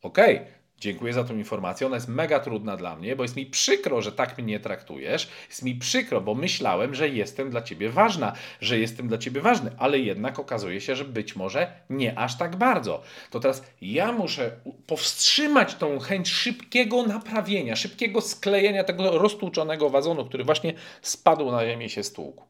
Okej, 0.02 0.36
okay, 0.36 0.46
Dziękuję 0.80 1.12
za 1.12 1.24
tą 1.24 1.36
informację. 1.36 1.86
Ona 1.86 1.96
jest 1.96 2.08
mega 2.08 2.40
trudna 2.40 2.76
dla 2.76 2.96
mnie, 2.96 3.16
bo 3.16 3.22
jest 3.22 3.36
mi 3.36 3.46
przykro, 3.46 4.02
że 4.02 4.12
tak 4.12 4.38
mnie 4.38 4.60
traktujesz. 4.60 5.28
Jest 5.48 5.62
mi 5.62 5.74
przykro, 5.74 6.20
bo 6.20 6.34
myślałem, 6.34 6.94
że 6.94 7.08
jestem 7.08 7.50
dla 7.50 7.62
ciebie 7.62 7.90
ważna, 7.90 8.32
że 8.60 8.78
jestem 8.78 9.08
dla 9.08 9.18
ciebie 9.18 9.40
ważny, 9.40 9.70
ale 9.78 9.98
jednak 9.98 10.38
okazuje 10.38 10.80
się, 10.80 10.96
że 10.96 11.04
być 11.04 11.36
może 11.36 11.72
nie 11.90 12.18
aż 12.18 12.38
tak 12.38 12.56
bardzo. 12.56 13.02
To 13.30 13.40
teraz 13.40 13.62
ja 13.82 14.12
muszę 14.12 14.50
powstrzymać 14.86 15.74
tą 15.74 15.98
chęć 15.98 16.28
szybkiego 16.28 17.02
naprawienia, 17.02 17.76
szybkiego 17.76 18.20
sklejenia 18.20 18.84
tego 18.84 19.18
roztłuczonego 19.18 19.90
wazonu, 19.90 20.24
który 20.24 20.44
właśnie 20.44 20.74
spadł 21.02 21.50
na 21.50 21.66
ziemię 21.66 21.86
i 21.86 21.90
się 21.90 22.02
stłukł. 22.02 22.44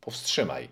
Powstrzymaj. 0.00 0.68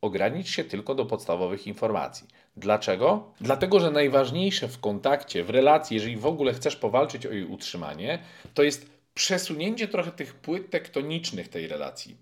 Ogranicz 0.00 0.48
się 0.48 0.64
tylko 0.64 0.94
do 0.94 1.06
podstawowych 1.06 1.66
informacji. 1.66 2.26
Dlaczego? 2.56 3.32
Dlatego, 3.40 3.80
że 3.80 3.90
najważniejsze 3.90 4.68
w 4.68 4.80
kontakcie, 4.80 5.44
w 5.44 5.50
relacji, 5.50 5.94
jeżeli 5.94 6.16
w 6.16 6.26
ogóle 6.26 6.52
chcesz 6.52 6.76
powalczyć 6.76 7.26
o 7.26 7.32
jej 7.32 7.44
utrzymanie, 7.44 8.18
to 8.54 8.62
jest 8.62 8.90
przesunięcie 9.14 9.88
trochę 9.88 10.10
tych 10.10 10.34
płyt 10.34 10.70
tektonicznych 10.70 11.48
tej 11.48 11.66
relacji. 11.66 12.16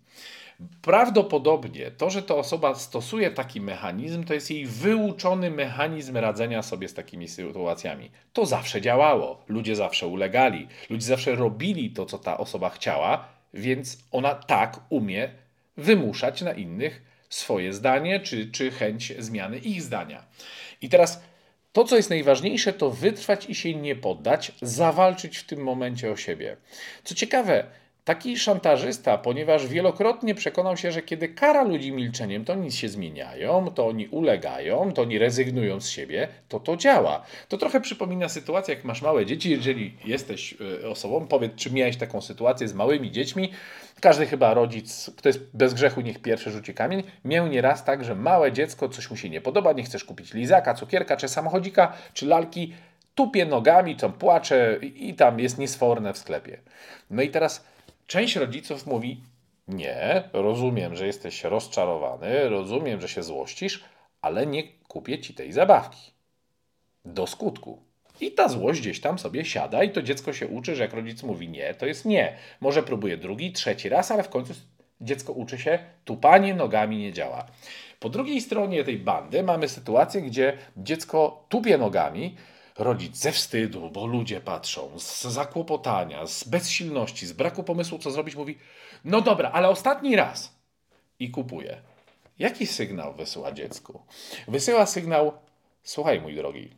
Prawdopodobnie 0.82 1.90
to, 1.90 2.10
że 2.10 2.22
ta 2.22 2.34
osoba 2.34 2.74
stosuje 2.74 3.30
taki 3.30 3.60
mechanizm, 3.60 4.24
to 4.24 4.34
jest 4.34 4.50
jej 4.50 4.66
wyuczony 4.66 5.50
mechanizm 5.50 6.16
radzenia 6.16 6.62
sobie 6.62 6.88
z 6.88 6.94
takimi 6.94 7.28
sytuacjami. 7.28 8.10
To 8.32 8.46
zawsze 8.46 8.80
działało. 8.80 9.44
Ludzie 9.48 9.76
zawsze 9.76 10.06
ulegali, 10.06 10.68
ludzie 10.90 11.06
zawsze 11.06 11.34
robili 11.34 11.90
to, 11.90 12.06
co 12.06 12.18
ta 12.18 12.38
osoba 12.38 12.70
chciała, 12.70 13.28
więc 13.54 13.98
ona 14.10 14.34
tak 14.34 14.80
umie 14.88 15.30
wymuszać 15.76 16.42
na 16.42 16.52
innych 16.52 17.02
swoje 17.30 17.72
zdanie, 17.72 18.20
czy, 18.20 18.50
czy 18.50 18.70
chęć 18.70 19.12
zmiany 19.18 19.58
ich 19.58 19.82
zdania. 19.82 20.26
I 20.82 20.88
teraz 20.88 21.22
to, 21.72 21.84
co 21.84 21.96
jest 21.96 22.10
najważniejsze, 22.10 22.72
to 22.72 22.90
wytrwać 22.90 23.46
i 23.50 23.54
się 23.54 23.74
nie 23.74 23.96
poddać, 23.96 24.52
zawalczyć 24.62 25.38
w 25.38 25.46
tym 25.46 25.60
momencie 25.60 26.10
o 26.12 26.16
siebie. 26.16 26.56
Co 27.04 27.14
ciekawe, 27.14 27.66
taki 28.10 28.38
szantażysta, 28.38 29.18
ponieważ 29.18 29.66
wielokrotnie 29.66 30.34
przekonał 30.34 30.76
się, 30.76 30.92
że 30.92 31.02
kiedy 31.02 31.28
kara 31.28 31.62
ludzi 31.62 31.92
milczeniem, 31.92 32.44
to 32.44 32.52
oni 32.52 32.72
się 32.72 32.88
zmieniają, 32.88 33.70
to 33.74 33.86
oni 33.86 34.08
ulegają, 34.08 34.92
to 34.92 35.02
oni 35.02 35.18
rezygnują 35.18 35.80
z 35.80 35.88
siebie, 35.88 36.28
to 36.48 36.60
to 36.60 36.76
działa. 36.76 37.22
To 37.48 37.58
trochę 37.58 37.80
przypomina 37.80 38.28
sytuację, 38.28 38.74
jak 38.74 38.84
masz 38.84 39.02
małe 39.02 39.26
dzieci, 39.26 39.50
jeżeli 39.50 39.96
jesteś 40.04 40.54
e, 40.82 40.88
osobą, 40.88 41.26
powiedz, 41.26 41.52
czy 41.56 41.72
miałeś 41.72 41.96
taką 41.96 42.20
sytuację 42.20 42.68
z 42.68 42.74
małymi 42.74 43.10
dziećmi, 43.10 43.52
każdy 44.00 44.26
chyba 44.26 44.54
rodzic, 44.54 45.10
kto 45.16 45.28
jest 45.28 45.40
bez 45.54 45.74
grzechu, 45.74 46.00
niech 46.00 46.22
pierwszy 46.22 46.50
rzuci 46.50 46.74
kamień, 46.74 47.02
miał 47.24 47.46
nieraz 47.46 47.84
tak, 47.84 48.04
że 48.04 48.14
małe 48.14 48.52
dziecko, 48.52 48.88
coś 48.88 49.10
mu 49.10 49.16
się 49.16 49.30
nie 49.30 49.40
podoba, 49.40 49.72
nie 49.72 49.82
chcesz 49.82 50.04
kupić 50.04 50.34
lizaka, 50.34 50.74
cukierka, 50.74 51.16
czy 51.16 51.28
samochodzika, 51.28 51.92
czy 52.14 52.26
lalki, 52.26 52.74
tupie 53.14 53.46
nogami, 53.46 53.96
tam 53.96 54.12
płacze 54.12 54.78
i 54.82 55.14
tam 55.14 55.40
jest 55.40 55.58
niesforne 55.58 56.12
w 56.12 56.18
sklepie. 56.18 56.58
No 57.10 57.22
i 57.22 57.28
teraz 57.28 57.69
część 58.10 58.36
rodziców 58.36 58.86
mówi, 58.86 59.20
nie, 59.68 60.22
rozumiem, 60.32 60.96
że 60.96 61.06
jesteś 61.06 61.44
rozczarowany, 61.44 62.48
rozumiem, 62.48 63.00
że 63.00 63.08
się 63.08 63.22
złościsz, 63.22 63.84
ale 64.22 64.46
nie 64.46 64.62
kupię 64.88 65.18
ci 65.18 65.34
tej 65.34 65.52
zabawki. 65.52 66.12
Do 67.04 67.26
skutku. 67.26 67.82
I 68.20 68.32
ta 68.32 68.48
złość 68.48 68.80
gdzieś 68.80 69.00
tam 69.00 69.18
sobie 69.18 69.44
siada 69.44 69.82
i 69.82 69.90
to 69.90 70.02
dziecko 70.02 70.32
się 70.32 70.48
uczy, 70.48 70.76
że 70.76 70.82
jak 70.82 70.94
rodzic 70.94 71.22
mówi 71.22 71.48
nie, 71.48 71.74
to 71.74 71.86
jest 71.86 72.04
nie. 72.04 72.36
Może 72.60 72.82
próbuje 72.82 73.16
drugi, 73.16 73.52
trzeci 73.52 73.88
raz, 73.88 74.10
ale 74.10 74.22
w 74.22 74.28
końcu 74.28 74.54
dziecko 75.00 75.32
uczy 75.32 75.58
się, 75.58 75.78
tupanie 76.04 76.54
nogami 76.54 76.98
nie 76.98 77.12
działa. 77.12 77.46
Po 78.00 78.08
drugiej 78.08 78.40
stronie 78.40 78.84
tej 78.84 78.98
bandy 78.98 79.42
mamy 79.42 79.68
sytuację, 79.68 80.22
gdzie 80.22 80.58
dziecko 80.76 81.44
tupie 81.48 81.78
nogami, 81.78 82.36
rodzic 82.80 83.16
ze 83.16 83.32
wstydu, 83.32 83.90
bo 83.90 84.06
ludzie 84.06 84.40
patrzą, 84.40 84.98
z 84.98 85.22
zakłopotania, 85.22 86.26
z 86.26 86.44
bezsilności, 86.44 87.26
z 87.26 87.32
braku 87.32 87.62
pomysłu, 87.62 87.98
co 87.98 88.10
zrobić, 88.10 88.36
mówi: 88.36 88.58
No 89.04 89.20
dobra, 89.20 89.50
ale 89.50 89.68
ostatni 89.68 90.16
raz. 90.16 90.60
I 91.18 91.30
kupuje. 91.30 91.82
Jaki 92.38 92.66
sygnał 92.66 93.14
wysyła 93.14 93.52
dziecku? 93.52 94.02
Wysyła 94.48 94.86
sygnał: 94.86 95.32
Słuchaj, 95.82 96.20
mój 96.20 96.34
drogi, 96.34 96.70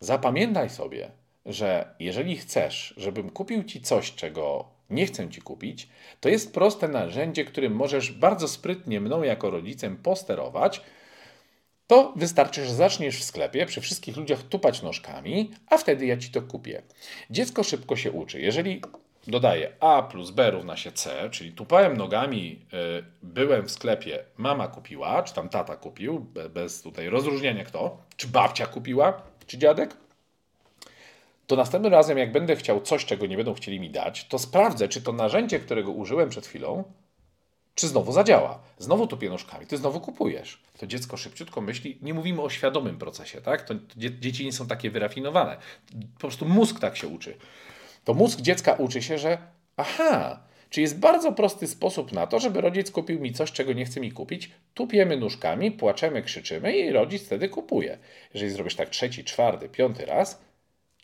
Zapamiętaj 0.00 0.70
sobie, 0.70 1.10
że 1.46 1.94
jeżeli 2.00 2.36
chcesz, 2.36 2.94
żebym 2.96 3.30
kupił 3.30 3.64
ci 3.64 3.80
coś, 3.80 4.14
czego 4.14 4.68
nie 4.90 5.06
chcę 5.06 5.30
ci 5.30 5.42
kupić, 5.42 5.88
to 6.20 6.28
jest 6.28 6.54
proste 6.54 6.88
narzędzie, 6.88 7.44
którym 7.44 7.72
możesz 7.72 8.12
bardzo 8.12 8.48
sprytnie 8.48 9.00
mną 9.00 9.22
jako 9.22 9.50
rodzicem 9.50 9.96
posterować. 9.96 10.80
To 11.88 12.12
wystarczy, 12.16 12.64
że 12.64 12.74
zaczniesz 12.74 13.20
w 13.20 13.24
sklepie 13.24 13.66
przy 13.66 13.80
wszystkich 13.80 14.16
ludziach 14.16 14.42
tupać 14.42 14.82
nóżkami, 14.82 15.50
a 15.66 15.78
wtedy 15.78 16.06
ja 16.06 16.16
ci 16.16 16.30
to 16.30 16.42
kupię. 16.42 16.82
Dziecko 17.30 17.64
szybko 17.64 17.96
się 17.96 18.12
uczy. 18.12 18.40
Jeżeli 18.40 18.82
dodaję 19.26 19.72
A 19.80 20.02
plus 20.02 20.30
B 20.30 20.50
równa 20.50 20.76
się 20.76 20.92
C, 20.92 21.28
czyli 21.30 21.52
tupałem 21.52 21.96
nogami, 21.96 22.66
y, 22.98 23.04
byłem 23.22 23.66
w 23.66 23.70
sklepie, 23.70 24.24
mama 24.36 24.68
kupiła, 24.68 25.22
czy 25.22 25.34
tam 25.34 25.48
tata 25.48 25.76
kupił, 25.76 26.26
bez 26.54 26.82
tutaj 26.82 27.08
rozróżniania 27.08 27.64
kto, 27.64 27.98
czy 28.16 28.28
babcia 28.28 28.66
kupiła, 28.66 29.22
czy 29.46 29.58
dziadek, 29.58 29.96
to 31.46 31.56
następnym 31.56 31.92
razem, 31.92 32.18
jak 32.18 32.32
będę 32.32 32.56
chciał 32.56 32.80
coś, 32.80 33.04
czego 33.04 33.26
nie 33.26 33.36
będą 33.36 33.54
chcieli 33.54 33.80
mi 33.80 33.90
dać, 33.90 34.24
to 34.24 34.38
sprawdzę, 34.38 34.88
czy 34.88 35.02
to 35.02 35.12
narzędzie, 35.12 35.58
którego 35.58 35.92
użyłem 35.92 36.28
przed 36.28 36.46
chwilą, 36.46 36.84
czy 37.78 37.88
znowu 37.88 38.12
zadziała. 38.12 38.62
Znowu 38.78 39.06
tu 39.06 39.18
nóżkami, 39.30 39.66
ty 39.66 39.76
znowu 39.76 40.00
kupujesz. 40.00 40.62
To 40.78 40.86
dziecko 40.86 41.16
szybciutko 41.16 41.60
myśli, 41.60 41.98
nie 42.02 42.14
mówimy 42.14 42.42
o 42.42 42.50
świadomym 42.50 42.98
procesie, 42.98 43.40
tak? 43.40 43.62
To 43.62 43.74
dzieci 43.96 44.44
nie 44.44 44.52
są 44.52 44.66
takie 44.66 44.90
wyrafinowane. 44.90 45.56
Po 46.14 46.20
prostu 46.20 46.44
mózg 46.44 46.80
tak 46.80 46.96
się 46.96 47.08
uczy. 47.08 47.36
To 48.04 48.14
mózg 48.14 48.40
dziecka 48.40 48.72
uczy 48.72 49.02
się, 49.02 49.18
że 49.18 49.38
aha, 49.76 50.42
czy 50.70 50.80
jest 50.80 50.98
bardzo 50.98 51.32
prosty 51.32 51.66
sposób 51.66 52.12
na 52.12 52.26
to, 52.26 52.40
żeby 52.40 52.60
rodzic 52.60 52.90
kupił 52.90 53.20
mi 53.20 53.32
coś, 53.32 53.52
czego 53.52 53.72
nie 53.72 53.84
chce 53.84 54.00
mi 54.00 54.12
kupić. 54.12 54.50
Tupiemy 54.74 55.16
nóżkami, 55.16 55.70
płaczemy, 55.70 56.22
krzyczymy 56.22 56.76
i 56.76 56.92
rodzic 56.92 57.22
wtedy 57.22 57.48
kupuje. 57.48 57.98
Jeżeli 58.34 58.52
zrobisz 58.52 58.74
tak 58.74 58.88
trzeci, 58.88 59.24
czwarty, 59.24 59.68
piąty 59.68 60.06
raz, 60.06 60.42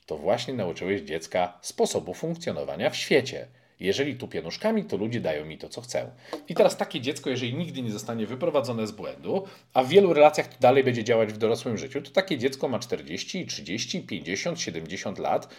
to 0.07 0.17
właśnie 0.17 0.55
nauczyłeś 0.55 1.01
dziecka 1.01 1.59
sposobu 1.63 2.15
funkcjonowania 2.15 2.91
w 2.91 2.97
świecie. 2.97 3.47
Jeżeli 3.81 4.15
tupię 4.15 4.43
nóżkami, 4.43 4.85
to 4.85 4.97
ludzie 4.97 5.21
dają 5.21 5.45
mi 5.45 5.59
to, 5.59 5.69
co 5.69 5.81
chcę. 5.81 6.11
I 6.49 6.55
teraz 6.55 6.77
takie 6.77 7.01
dziecko, 7.01 7.31
jeżeli 7.31 7.55
nigdy 7.55 7.83
nie 7.83 7.91
zostanie 7.91 8.27
wyprowadzone 8.27 8.87
z 8.87 8.93
błędu, 8.93 9.45
a 9.75 9.83
w 9.83 9.89
wielu 9.89 10.13
relacjach 10.13 10.49
to 10.49 10.57
dalej 10.61 10.85
będzie 10.85 11.05
działać 11.05 11.33
w 11.33 11.39
dorosłym 11.39 11.79
życiu, 11.79 12.03
to 12.03 12.11
takie 12.11 12.39
dziecko 12.39 12.69
ma 12.69 12.79
40, 12.79 13.47
30, 13.47 14.01
50, 14.01 14.61
70 14.61 15.19
lat 15.19 15.55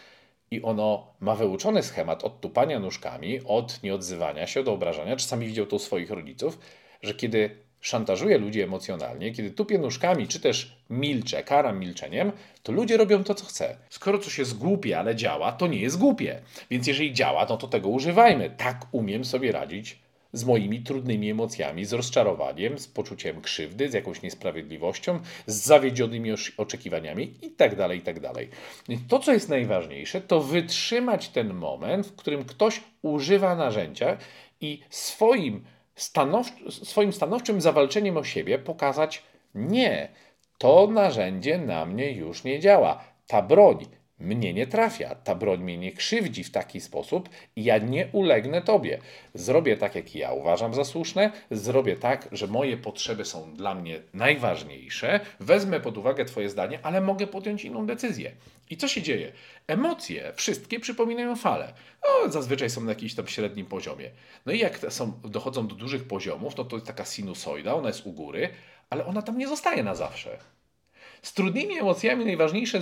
i 0.51 0.62
ono 0.62 1.13
ma 1.19 1.36
wyuczony 1.36 1.84
schemat 1.84 2.23
od 2.23 2.41
tupania 2.41 2.80
nóżkami, 2.80 3.41
od 3.45 3.84
nieodzywania 3.84 4.47
się, 4.47 4.60
od 4.60 4.67
obrażania. 4.67 5.15
Czasami 5.15 5.47
widział 5.47 5.65
to 5.65 5.75
u 5.75 5.80
swoich 5.80 6.10
rodziców, 6.10 6.60
że 7.01 7.13
kiedy 7.13 7.64
szantażuje 7.86 8.38
ludzi 8.38 8.62
emocjonalnie, 8.62 9.32
kiedy 9.32 9.52
tupie 9.52 9.78
nóżkami, 9.78 10.28
czy 10.28 10.39
też 10.39 10.78
milczę, 10.89 11.43
karam 11.43 11.80
milczeniem, 11.80 12.32
to 12.63 12.71
ludzie 12.71 12.98
robią 12.98 13.24
to, 13.24 13.36
co 13.36 13.45
chce. 13.45 13.78
Skoro 13.89 14.19
coś 14.19 14.38
jest 14.38 14.58
głupie, 14.58 15.00
ale 15.00 15.15
działa, 15.15 15.52
to 15.52 15.67
nie 15.67 15.80
jest 15.80 15.98
głupie. 15.98 16.41
Więc 16.69 16.88
jeżeli 16.88 17.13
działa, 17.13 17.45
no 17.50 17.58
to 17.58 17.67
tego 17.67 17.89
używajmy. 17.89 18.50
Tak 18.58 18.86
umiem 18.91 19.26
sobie 19.26 19.52
radzić 19.52 20.00
z 20.34 20.43
moimi 20.43 20.82
trudnymi 20.82 21.30
emocjami, 21.30 21.86
z 21.86 21.93
rozczarowaniem, 21.93 22.80
z 22.80 22.88
poczuciem 22.88 23.41
krzywdy, 23.41 23.89
z 23.89 23.93
jakąś 23.93 24.21
niesprawiedliwością, 24.21 25.19
z 25.48 25.56
zawiedzionymi 25.56 26.32
oczekiwaniami 26.58 27.34
itd., 27.41 27.76
tak 27.76 27.95
itd. 27.95 28.32
Tak 28.34 28.45
to, 29.08 29.19
co 29.19 29.34
jest 29.34 29.50
najważniejsze, 29.50 30.21
to 30.21 30.41
wytrzymać 30.41 31.30
ten 31.30 31.54
moment, 31.54 32.08
w 32.08 32.15
którym 32.15 32.45
ktoś 32.45 32.82
używa 33.02 33.56
narzędzia 33.56 34.17
i 34.62 34.80
swoim 34.89 35.74
stanow, 35.95 36.47
swoim 36.69 37.13
stanowczym 37.13 37.62
zawalczeniem 37.62 38.17
o 38.17 38.23
siebie 38.23 38.60
pokazać: 38.60 39.23
nie, 39.55 40.10
to 40.58 40.88
narzędzie 40.88 41.58
na 41.58 41.86
mnie 41.86 42.12
już 42.12 42.43
nie 42.43 42.60
działa. 42.60 43.03
Ta 43.27 43.41
broń 43.41 43.86
mnie 44.19 44.53
nie 44.53 44.67
trafia, 44.67 45.15
ta 45.15 45.36
broń 45.36 45.63
mnie 45.63 45.77
nie 45.77 45.91
krzywdzi 45.91 46.43
w 46.43 46.51
taki 46.51 46.81
sposób 46.81 47.29
i 47.55 47.63
ja 47.63 47.77
nie 47.77 48.08
ulegnę 48.12 48.62
Tobie. 48.62 48.99
Zrobię 49.34 49.77
tak, 49.77 49.95
jak 49.95 50.15
ja 50.15 50.31
uważam 50.31 50.73
za 50.73 50.84
słuszne, 50.84 51.31
zrobię 51.51 51.95
tak, 51.95 52.29
że 52.31 52.47
moje 52.47 52.77
potrzeby 52.77 53.25
są 53.25 53.53
dla 53.53 53.75
mnie 53.75 53.99
najważniejsze, 54.13 55.19
wezmę 55.39 55.79
pod 55.79 55.97
uwagę 55.97 56.25
Twoje 56.25 56.49
zdanie, 56.49 56.79
ale 56.84 57.01
mogę 57.01 57.27
podjąć 57.27 57.65
inną 57.65 57.86
decyzję. 57.86 58.31
I 58.69 58.78
co 58.78 58.88
się 58.88 59.01
dzieje? 59.01 59.32
Emocje 59.67 60.34
wszystkie 60.36 60.80
przypominają 60.80 61.36
fale. 61.36 61.73
No, 62.04 62.32
zazwyczaj 62.32 62.69
są 62.69 62.82
na 62.82 62.91
jakimś 62.91 63.13
tam 63.13 63.28
średnim 63.28 63.65
poziomie. 63.65 64.12
No 64.45 64.54
i 64.54 64.60
jak 64.60 64.80
są, 64.89 65.19
dochodzą 65.23 65.67
do 65.67 65.75
dużych 65.75 66.08
poziomów, 66.08 66.58
no 66.58 66.63
to 66.63 66.75
jest 66.75 66.88
taka 66.88 67.06
sinusoida, 67.06 67.73
ona 67.73 67.88
jest 67.88 68.06
u 68.06 68.12
góry, 68.12 68.49
ale 68.89 69.06
ona 69.06 69.21
tam 69.21 69.38
nie 69.38 69.47
zostaje 69.47 69.84
na 69.84 69.95
zawsze. 69.95 70.38
Z 71.21 71.34
trudnymi 71.34 71.78
emocjami 71.78 72.25
najważniejsza 72.25 72.80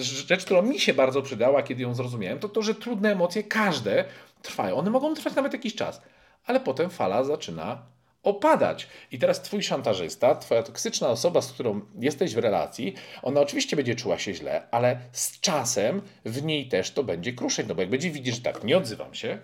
rzecz, 0.00 0.44
która 0.44 0.62
mi 0.62 0.80
się 0.80 0.94
bardzo 0.94 1.22
przydała, 1.22 1.62
kiedy 1.62 1.82
ją 1.82 1.94
zrozumiałem, 1.94 2.38
to 2.38 2.48
to, 2.48 2.62
że 2.62 2.74
trudne 2.74 3.12
emocje, 3.12 3.42
każde, 3.42 4.04
trwają. 4.42 4.76
One 4.76 4.90
mogą 4.90 5.14
trwać 5.14 5.34
nawet 5.34 5.52
jakiś 5.52 5.74
czas, 5.74 6.02
ale 6.46 6.60
potem 6.60 6.90
fala 6.90 7.24
zaczyna 7.24 7.93
opadać. 8.24 8.88
I 9.10 9.18
teraz 9.18 9.42
twój 9.42 9.62
szantażysta, 9.62 10.34
twoja 10.34 10.62
toksyczna 10.62 11.08
osoba, 11.08 11.42
z 11.42 11.52
którą 11.52 11.80
jesteś 12.00 12.34
w 12.34 12.38
relacji, 12.38 12.94
ona 13.22 13.40
oczywiście 13.40 13.76
będzie 13.76 13.94
czuła 13.94 14.18
się 14.18 14.34
źle, 14.34 14.68
ale 14.70 15.00
z 15.12 15.40
czasem 15.40 16.02
w 16.24 16.42
niej 16.42 16.68
też 16.68 16.90
to 16.90 17.04
będzie 17.04 17.32
kruszyć. 17.32 17.66
No 17.68 17.74
bo 17.74 17.80
jak 17.82 17.90
będzie 17.90 18.10
widzieć, 18.10 18.34
że 18.34 18.40
tak, 18.40 18.64
nie 18.64 18.76
odzywam 18.76 19.14
się, 19.14 19.38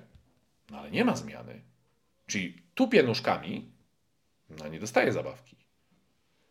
no 0.70 0.78
ale 0.78 0.90
nie 0.90 1.04
ma 1.04 1.16
zmiany. 1.16 1.62
Czyli 2.26 2.62
tupie 2.74 3.02
nóżkami, 3.02 3.72
no 4.50 4.68
nie 4.68 4.80
dostaje 4.80 5.12
zabawki. 5.12 5.56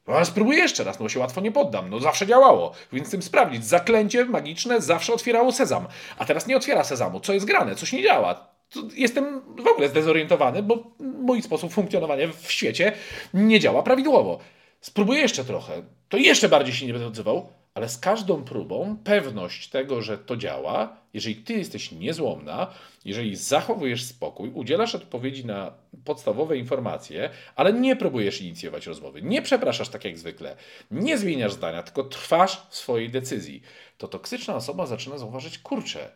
No 0.08 0.16
ale 0.16 0.26
spróbuję 0.26 0.60
jeszcze 0.60 0.84
raz, 0.84 1.00
no 1.00 1.10
się 1.10 1.20
łatwo 1.20 1.42
nie 1.42 1.52
poddam. 1.52 1.90
No 1.90 2.00
zawsze 2.00 2.28
działało, 2.28 2.74
więc 2.94 3.12
tym 3.12 3.22
sprawdzić. 3.22 3.66
Zaklęcie 3.66 4.26
magiczne 4.26 4.82
zawsze 4.82 5.14
otwierało 5.14 5.52
sezam. 5.52 5.88
A 6.18 6.26
teraz 6.26 6.48
nie 6.48 6.58
otwiera 6.58 6.84
sezamu. 6.84 7.20
Co 7.20 7.34
jest 7.34 7.46
grane? 7.46 7.76
Coś 7.76 7.94
nie 7.94 8.04
działa. 8.04 8.59
Jestem 8.96 9.42
w 9.42 9.68
ogóle 9.68 9.90
zdezorientowany, 9.90 10.64
bo 10.64 10.84
mój 11.00 11.42
sposób 11.42 11.72
funkcjonowania 11.72 12.28
w 12.28 12.52
świecie 12.52 12.92
nie 13.34 13.60
działa 13.60 13.84
prawidłowo. 13.84 14.40
Spróbuję 14.82 15.20
jeszcze 15.20 15.46
trochę. 15.46 15.84
To 16.10 16.18
jeszcze 16.18 16.50
bardziej 16.50 16.74
się 16.74 16.86
nie 16.86 16.94
będę 16.94 17.08
odzywał 17.08 17.48
ale 17.74 17.90
z 17.90 17.98
każdą 17.98 18.44
próbą 18.44 18.98
pewność 19.04 19.70
tego, 19.70 20.02
że 20.02 20.18
to 20.18 20.38
działa, 20.38 20.98
jeżeli 21.14 21.36
ty 21.36 21.54
jesteś 21.54 21.92
niezłomna, 21.92 22.68
jeżeli 23.06 23.36
zachowujesz 23.36 24.04
spokój, 24.04 24.50
udzielasz 24.50 24.96
odpowiedzi 24.96 25.46
na 25.46 25.74
podstawowe 26.06 26.58
informacje, 26.58 27.30
ale 27.56 27.74
nie 27.74 27.96
próbujesz 27.96 28.42
inicjować 28.42 28.88
rozmowy, 28.88 29.22
nie 29.22 29.42
przepraszasz 29.42 29.90
tak 29.90 30.06
jak 30.06 30.18
zwykle, 30.18 30.56
nie 30.92 31.18
zmieniasz 31.18 31.54
zdania, 31.54 31.84
tylko 31.84 32.04
trwasz 32.04 32.68
w 32.70 32.76
swojej 32.76 33.10
decyzji, 33.10 33.62
to 33.98 34.08
toksyczna 34.08 34.56
osoba 34.56 34.86
zaczyna 34.86 35.18
zauważyć, 35.18 35.60
kurczę, 35.60 36.12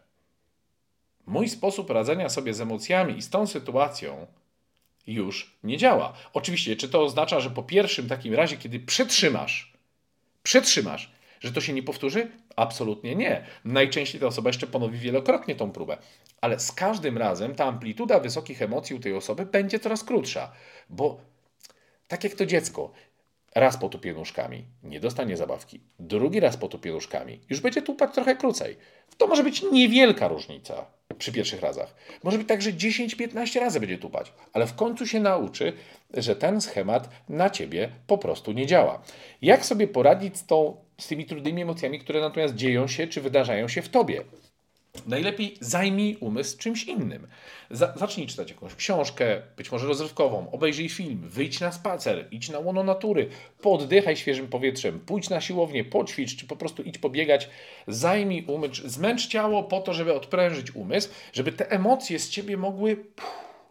mój 1.25 1.49
sposób 1.49 1.89
radzenia 1.89 2.29
sobie 2.29 2.53
z 2.53 2.61
emocjami 2.61 3.17
i 3.17 3.21
z 3.21 3.29
tą 3.29 3.47
sytuacją 3.47 4.27
już 5.07 5.57
nie 5.63 5.77
działa. 5.77 6.13
Oczywiście, 6.33 6.75
czy 6.75 6.89
to 6.89 7.03
oznacza, 7.03 7.39
że 7.39 7.49
po 7.49 7.63
pierwszym 7.63 8.07
takim 8.07 8.33
razie, 8.33 8.57
kiedy 8.57 8.79
przetrzymasz, 8.79 9.73
przetrzymasz, 10.43 11.11
że 11.39 11.51
to 11.51 11.61
się 11.61 11.73
nie 11.73 11.83
powtórzy? 11.83 12.31
Absolutnie 12.55 13.15
nie. 13.15 13.45
Najczęściej 13.65 14.21
ta 14.21 14.27
osoba 14.27 14.49
jeszcze 14.49 14.67
ponowi 14.67 14.99
wielokrotnie 14.99 15.55
tą 15.55 15.71
próbę. 15.71 15.97
Ale 16.41 16.59
z 16.59 16.71
każdym 16.71 17.17
razem 17.17 17.55
ta 17.55 17.65
amplituda 17.65 18.19
wysokich 18.19 18.61
emocji 18.61 18.95
u 18.95 18.99
tej 18.99 19.13
osoby 19.13 19.45
będzie 19.45 19.79
coraz 19.79 20.03
krótsza, 20.03 20.51
bo 20.89 21.21
tak 22.07 22.23
jak 22.23 22.33
to 22.33 22.45
dziecko, 22.45 22.91
raz 23.55 23.77
potupie 23.77 24.13
nóżkami, 24.13 24.65
nie 24.83 24.99
dostanie 24.99 25.37
zabawki, 25.37 25.79
drugi 25.99 26.39
raz 26.39 26.57
potupie 26.57 26.91
nóżkami, 26.91 27.39
już 27.49 27.59
będzie 27.61 27.81
tupać 27.81 28.13
trochę 28.13 28.35
krócej. 28.35 28.77
To 29.17 29.27
może 29.27 29.43
być 29.43 29.63
niewielka 29.71 30.27
różnica 30.27 30.85
przy 31.17 31.31
pierwszych 31.31 31.61
razach. 31.61 31.95
Może 32.23 32.37
być 32.37 32.47
tak, 32.47 32.61
że 32.61 32.73
10-15 32.73 33.59
razy 33.59 33.79
będzie 33.79 33.97
tupać, 33.97 34.33
ale 34.53 34.67
w 34.67 34.75
końcu 34.75 35.07
się 35.07 35.19
nauczy, 35.19 35.73
że 36.13 36.35
ten 36.35 36.61
schemat 36.61 37.09
na 37.29 37.49
ciebie 37.49 37.89
po 38.07 38.17
prostu 38.17 38.51
nie 38.51 38.65
działa. 38.65 39.01
Jak 39.41 39.65
sobie 39.65 39.87
poradzić 39.87 40.37
z, 40.37 40.45
tą, 40.45 40.77
z 40.97 41.07
tymi 41.07 41.25
trudnymi 41.25 41.61
emocjami, 41.61 41.99
które 41.99 42.21
natomiast 42.21 42.55
dzieją 42.55 42.87
się 42.87 43.07
czy 43.07 43.21
wydarzają 43.21 43.67
się 43.67 43.81
w 43.81 43.89
tobie? 43.89 44.21
Najlepiej 45.07 45.57
zajmij 45.59 46.17
umysł 46.19 46.57
czymś 46.57 46.83
innym. 46.83 47.27
zacznij 47.71 48.27
czytać 48.27 48.49
jakąś 48.49 48.75
książkę, 48.75 49.41
być 49.57 49.71
może 49.71 49.87
rozrywkową, 49.87 50.51
obejrzyj 50.51 50.89
film, 50.89 51.29
wyjdź 51.29 51.59
na 51.59 51.71
spacer, 51.71 52.27
idź 52.31 52.49
na 52.49 52.59
łono 52.59 52.83
natury, 52.83 53.29
poddychaj 53.61 54.17
świeżym 54.17 54.47
powietrzem, 54.47 54.99
pójdź 54.99 55.29
na 55.29 55.41
siłownię, 55.41 55.83
poćwicz, 55.83 56.35
czy 56.35 56.47
po 56.47 56.55
prostu 56.55 56.83
idź 56.83 56.97
pobiegać. 56.97 57.49
Zajmij 57.87 58.45
umysł, 58.47 58.81
zmęcz 58.89 59.27
ciało 59.27 59.63
po 59.63 59.81
to, 59.81 59.93
żeby 59.93 60.13
odprężyć 60.13 60.75
umysł, 60.75 61.09
żeby 61.33 61.51
te 61.51 61.71
emocje 61.71 62.19
z 62.19 62.29
ciebie 62.29 62.57
mogły 62.57 63.05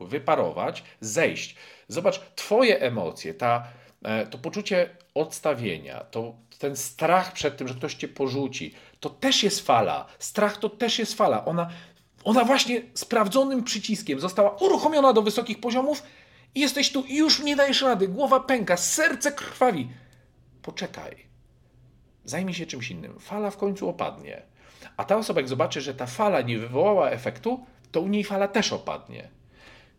wyparować, 0.00 0.85
zejść. 1.00 1.56
Zobacz, 1.88 2.20
twoje 2.37 2.80
emocje, 2.80 3.35
ta, 3.35 3.68
e, 4.02 4.26
to 4.26 4.38
poczucie 4.38 4.90
odstawienia, 5.14 6.00
to 6.00 6.35
ten 6.62 6.77
strach 6.77 7.33
przed 7.33 7.57
tym, 7.57 7.68
że 7.68 7.75
ktoś 7.75 7.94
cię 7.94 8.09
porzuci, 8.09 8.75
to 9.01 9.11
też 9.11 9.42
jest 9.42 9.66
fala. 9.66 10.07
Strach 10.18 10.57
to 10.57 10.68
też 10.68 10.98
jest 10.98 11.14
fala. 11.14 11.44
Ona, 11.44 11.70
ona 12.25 12.44
właśnie 12.44 12.83
sprawdzonym 12.94 13.64
przyciskiem 13.64 14.20
została 14.20 14.51
uruchomiona 14.51 15.12
do 15.12 15.22
wysokich 15.22 15.61
poziomów 15.61 16.03
i 16.55 16.61
jesteś 16.61 16.92
tu 16.92 17.05
i 17.05 17.16
już 17.16 17.42
nie 17.42 17.57
dajesz 17.57 17.83
rady. 17.83 18.09
Głowa 18.09 18.40
pęka, 18.40 18.77
serce 18.77 19.33
krwawi. 19.33 19.88
Poczekaj. 20.62 21.16
Zajmij 22.25 22.55
się 22.55 22.66
czymś 22.66 22.90
innym. 22.90 23.20
Fala 23.20 23.51
w 23.51 23.57
końcu 23.57 23.88
opadnie. 23.88 24.42
A 24.96 25.05
ta 25.05 25.16
osoba, 25.16 25.40
jak 25.40 25.48
zobaczy, 25.48 25.81
że 25.81 25.94
ta 25.94 26.07
fala 26.07 26.40
nie 26.40 26.59
wywołała 26.59 27.11
efektu, 27.11 27.66
to 27.92 28.01
u 28.01 28.09
niej 28.09 28.25
fala 28.25 28.48
też 28.48 28.72
opadnie. 28.72 29.29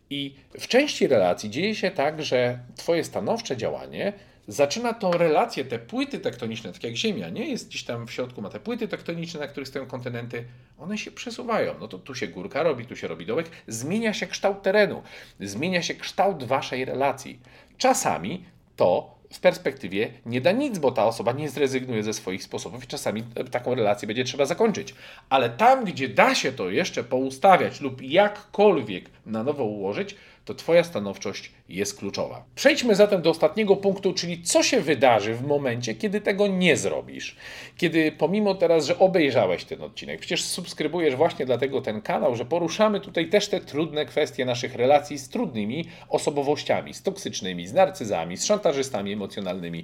I 0.09 0.35
w 0.59 0.67
części 0.67 1.07
relacji 1.07 1.49
dzieje 1.49 1.75
się 1.75 1.91
tak, 1.91 2.23
że 2.23 2.59
Twoje 2.75 3.03
stanowcze 3.03 3.57
działanie 3.57 4.13
zaczyna 4.47 4.93
tą 4.93 5.11
relację, 5.11 5.65
te 5.65 5.79
płyty 5.79 6.19
tektoniczne, 6.19 6.73
tak 6.73 6.83
jak 6.83 6.95
Ziemia, 6.95 7.29
nie 7.29 7.49
jest 7.49 7.67
gdzieś 7.67 7.83
tam 7.83 8.07
w 8.07 8.11
środku, 8.11 8.41
ma 8.41 8.49
te 8.49 8.59
płyty 8.59 8.87
tektoniczne, 8.87 9.39
na 9.39 9.47
których 9.47 9.67
stoją 9.67 9.85
kontynenty, 9.85 10.45
one 10.79 10.97
się 10.97 11.11
przesuwają. 11.11 11.75
No 11.79 11.87
to 11.87 11.99
tu 11.99 12.15
się 12.15 12.27
górka 12.27 12.63
robi, 12.63 12.85
tu 12.85 12.95
się 12.95 13.07
robi 13.07 13.25
dołek, 13.25 13.49
zmienia 13.67 14.13
się 14.13 14.27
kształt 14.27 14.61
terenu, 14.61 15.03
zmienia 15.39 15.81
się 15.81 15.93
kształt 15.93 16.43
waszej 16.43 16.85
relacji. 16.85 17.39
Czasami 17.77 18.45
to 18.75 19.13
w 19.33 19.39
perspektywie 19.39 20.13
nie 20.25 20.41
da 20.41 20.51
nic, 20.51 20.79
bo 20.79 20.91
ta 20.91 21.05
osoba 21.05 21.31
nie 21.31 21.49
zrezygnuje 21.49 22.03
ze 22.03 22.13
swoich 22.13 22.43
sposobów 22.43 22.83
i 22.83 22.87
czasami 22.87 23.23
taką 23.51 23.75
relację 23.75 24.07
będzie 24.07 24.23
trzeba 24.23 24.45
zakończyć. 24.45 24.95
Ale 25.29 25.49
tam, 25.49 25.85
gdzie 25.85 26.09
da 26.09 26.35
się 26.35 26.51
to 26.51 26.69
jeszcze 26.69 27.03
poustawiać 27.03 27.81
lub 27.81 28.01
jakkolwiek 28.01 29.09
na 29.25 29.43
nowo 29.43 29.63
ułożyć, 29.63 30.15
to 30.45 30.53
Twoja 30.53 30.83
stanowczość 30.83 31.51
jest 31.69 31.99
kluczowa. 31.99 32.45
Przejdźmy 32.55 32.95
zatem 32.95 33.21
do 33.21 33.29
ostatniego 33.29 33.75
punktu, 33.75 34.13
czyli 34.13 34.41
co 34.41 34.63
się 34.63 34.81
wydarzy 34.81 35.33
w 35.33 35.47
momencie, 35.47 35.95
kiedy 35.95 36.21
tego 36.21 36.47
nie 36.47 36.77
zrobisz. 36.77 37.35
Kiedy 37.77 38.11
pomimo 38.11 38.55
teraz, 38.55 38.85
że 38.85 38.99
obejrzałeś 38.99 39.65
ten 39.65 39.81
odcinek, 39.81 40.19
przecież 40.19 40.45
subskrybujesz 40.45 41.15
właśnie 41.15 41.45
dlatego 41.45 41.81
ten 41.81 42.01
kanał, 42.01 42.35
że 42.35 42.45
poruszamy 42.45 42.99
tutaj 42.99 43.29
też 43.29 43.47
te 43.47 43.61
trudne 43.61 44.05
kwestie 44.05 44.45
naszych 44.45 44.75
relacji 44.75 45.17
z 45.17 45.29
trudnymi 45.29 45.85
osobowościami, 46.09 46.93
z 46.93 47.03
toksycznymi, 47.03 47.67
z 47.67 47.73
narcyzami, 47.73 48.37
z 48.37 48.45
szantażystami 48.45 49.13
emocjonalnymi. 49.13 49.83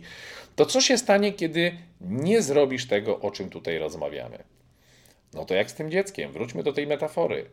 To 0.56 0.66
co 0.66 0.82
się 0.82 0.98
stanie, 0.98 1.34
kiedy 1.34 1.72
nie 2.02 2.42
zrobisz 2.42 2.88
tego, 2.88 3.20
o 3.20 3.32
czym 3.32 3.50
tutaj 3.50 3.78
rozmawiamy? 3.78 4.44
No 5.34 5.46
to 5.46 5.54
jak 5.54 5.72
z 5.72 5.74
tym 5.74 5.92
dzieckiem? 5.92 6.32
Wróćmy 6.32 6.64
do 6.64 6.74
tej 6.74 6.88
metafory. 6.88 7.46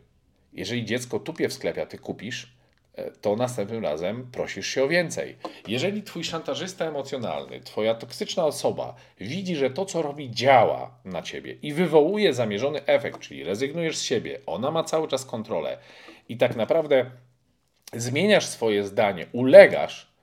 Jeżeli 0.53 0.85
dziecko 0.85 1.19
tupie 1.19 1.49
w 1.49 1.53
sklepie, 1.53 1.81
a 1.81 1.85
ty 1.85 1.97
kupisz, 1.97 2.56
to 3.21 3.35
następnym 3.35 3.83
razem 3.83 4.27
prosisz 4.31 4.67
się 4.67 4.83
o 4.83 4.87
więcej. 4.87 5.37
Jeżeli 5.67 6.03
twój 6.03 6.23
szantażysta 6.23 6.85
emocjonalny, 6.85 7.59
twoja 7.61 7.95
toksyczna 7.95 8.45
osoba 8.45 8.95
widzi, 9.19 9.55
że 9.55 9.69
to, 9.69 9.85
co 9.85 10.01
robi, 10.01 10.31
działa 10.31 10.91
na 11.05 11.21
ciebie 11.21 11.55
i 11.61 11.73
wywołuje 11.73 12.33
zamierzony 12.33 12.85
efekt, 12.85 13.19
czyli 13.19 13.43
rezygnujesz 13.43 13.97
z 13.97 14.03
siebie, 14.03 14.39
ona 14.45 14.71
ma 14.71 14.83
cały 14.83 15.07
czas 15.07 15.25
kontrolę 15.25 15.77
i 16.29 16.37
tak 16.37 16.55
naprawdę 16.55 17.05
zmieniasz 17.93 18.45
swoje 18.45 18.83
zdanie, 18.83 19.27
ulegasz, 19.31 20.16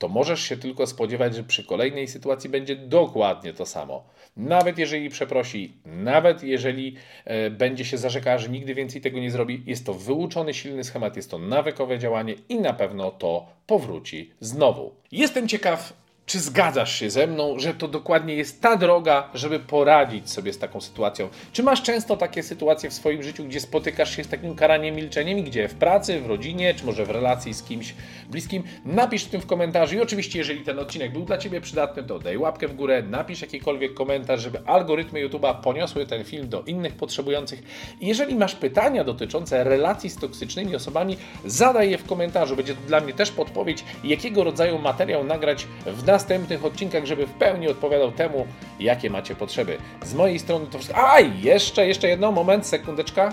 to 0.00 0.08
możesz 0.08 0.40
się 0.40 0.56
tylko 0.56 0.86
spodziewać, 0.86 1.34
że 1.34 1.42
przy 1.42 1.64
kolejnej 1.64 2.08
sytuacji 2.08 2.50
będzie 2.50 2.76
dokładnie 2.76 3.52
to 3.52 3.66
samo. 3.66 4.04
Nawet 4.36 4.78
jeżeli 4.78 5.10
przeprosi, 5.10 5.72
nawet 5.84 6.42
jeżeli 6.42 6.96
e, 7.24 7.50
będzie 7.50 7.84
się 7.84 7.98
zarzekała, 7.98 8.38
że 8.38 8.48
nigdy 8.48 8.74
więcej 8.74 9.00
tego 9.00 9.18
nie 9.18 9.30
zrobi, 9.30 9.62
jest 9.66 9.86
to 9.86 9.94
wyuczony 9.94 10.54
silny 10.54 10.84
schemat, 10.84 11.16
jest 11.16 11.30
to 11.30 11.38
nawykowe 11.38 11.98
działanie 11.98 12.34
i 12.48 12.60
na 12.60 12.72
pewno 12.72 13.10
to 13.10 13.46
powróci 13.66 14.30
znowu. 14.40 14.94
Jestem 15.12 15.48
ciekaw, 15.48 15.92
czy 16.30 16.40
zgadzasz 16.40 16.94
się 16.98 17.10
ze 17.10 17.26
mną, 17.26 17.58
że 17.58 17.74
to 17.74 17.88
dokładnie 17.88 18.34
jest 18.34 18.60
ta 18.60 18.76
droga, 18.76 19.28
żeby 19.34 19.60
poradzić 19.60 20.30
sobie 20.30 20.52
z 20.52 20.58
taką 20.58 20.80
sytuacją? 20.80 21.28
Czy 21.52 21.62
masz 21.62 21.82
często 21.82 22.16
takie 22.16 22.42
sytuacje 22.42 22.90
w 22.90 22.92
swoim 22.92 23.22
życiu, 23.22 23.44
gdzie 23.44 23.60
spotykasz 23.60 24.16
się 24.16 24.24
z 24.24 24.28
takim 24.28 24.54
karaniem 24.54 24.94
milczeniem, 24.94 25.42
gdzie 25.42 25.68
w 25.68 25.74
pracy, 25.74 26.20
w 26.20 26.26
rodzinie, 26.26 26.74
czy 26.74 26.86
może 26.86 27.04
w 27.04 27.10
relacji 27.10 27.54
z 27.54 27.62
kimś 27.62 27.94
bliskim? 28.28 28.62
Napisz 28.84 29.24
w 29.24 29.28
tym 29.28 29.40
w 29.40 29.46
komentarzu 29.46 29.96
i 29.96 30.00
oczywiście, 30.00 30.38
jeżeli 30.38 30.60
ten 30.60 30.78
odcinek 30.78 31.12
był 31.12 31.24
dla 31.24 31.38
Ciebie 31.38 31.60
przydatny, 31.60 32.02
to 32.02 32.18
daj 32.18 32.38
łapkę 32.38 32.68
w 32.68 32.76
górę, 32.76 33.02
napisz 33.02 33.42
jakikolwiek 33.42 33.94
komentarz, 33.94 34.40
żeby 34.40 34.58
algorytmy 34.66 35.28
YouTube'a 35.28 35.60
poniosły 35.60 36.06
ten 36.06 36.24
film 36.24 36.48
do 36.48 36.62
innych 36.62 36.94
potrzebujących. 36.94 37.62
I 38.00 38.06
jeżeli 38.06 38.34
masz 38.34 38.54
pytania 38.54 39.04
dotyczące 39.04 39.64
relacji 39.64 40.10
z 40.10 40.16
toksycznymi 40.16 40.76
osobami, 40.76 41.16
zadaj 41.44 41.90
je 41.90 41.98
w 41.98 42.04
komentarzu. 42.04 42.56
Będzie 42.56 42.74
to 42.74 42.80
dla 42.86 43.00
mnie 43.00 43.12
też 43.12 43.30
podpowiedź, 43.30 43.84
jakiego 44.04 44.44
rodzaju 44.44 44.78
materiał 44.78 45.24
nagrać 45.24 45.66
w 45.86 46.06
nas 46.06 46.19
następnych 46.20 46.64
odcinkach, 46.64 47.04
żeby 47.04 47.26
w 47.26 47.30
pełni 47.30 47.68
odpowiadał 47.68 48.12
temu, 48.12 48.46
jakie 48.80 49.10
macie 49.10 49.34
potrzeby. 49.34 49.78
Z 50.02 50.14
mojej 50.14 50.38
strony 50.38 50.66
to 50.66 50.78
wszystko. 50.78 51.10
A, 51.12 51.20
jeszcze, 51.20 51.86
jeszcze 51.86 52.08
jedno, 52.08 52.32
moment, 52.32 52.66
sekundeczka. 52.66 53.32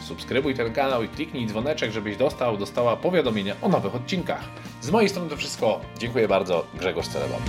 Subskrybuj 0.00 0.54
ten 0.54 0.72
kanał 0.72 1.02
i 1.02 1.08
kliknij 1.08 1.46
dzwoneczek, 1.46 1.92
żebyś 1.92 2.16
dostał, 2.16 2.56
dostała 2.56 2.96
powiadomienia 2.96 3.54
o 3.62 3.68
nowych 3.68 3.94
odcinkach. 3.94 4.44
Z 4.80 4.90
mojej 4.90 5.08
strony 5.08 5.30
to 5.30 5.36
wszystko. 5.36 5.80
Dziękuję 5.98 6.28
bardzo. 6.28 6.66
Grzegorz 6.74 7.08
Celebon. 7.08 7.40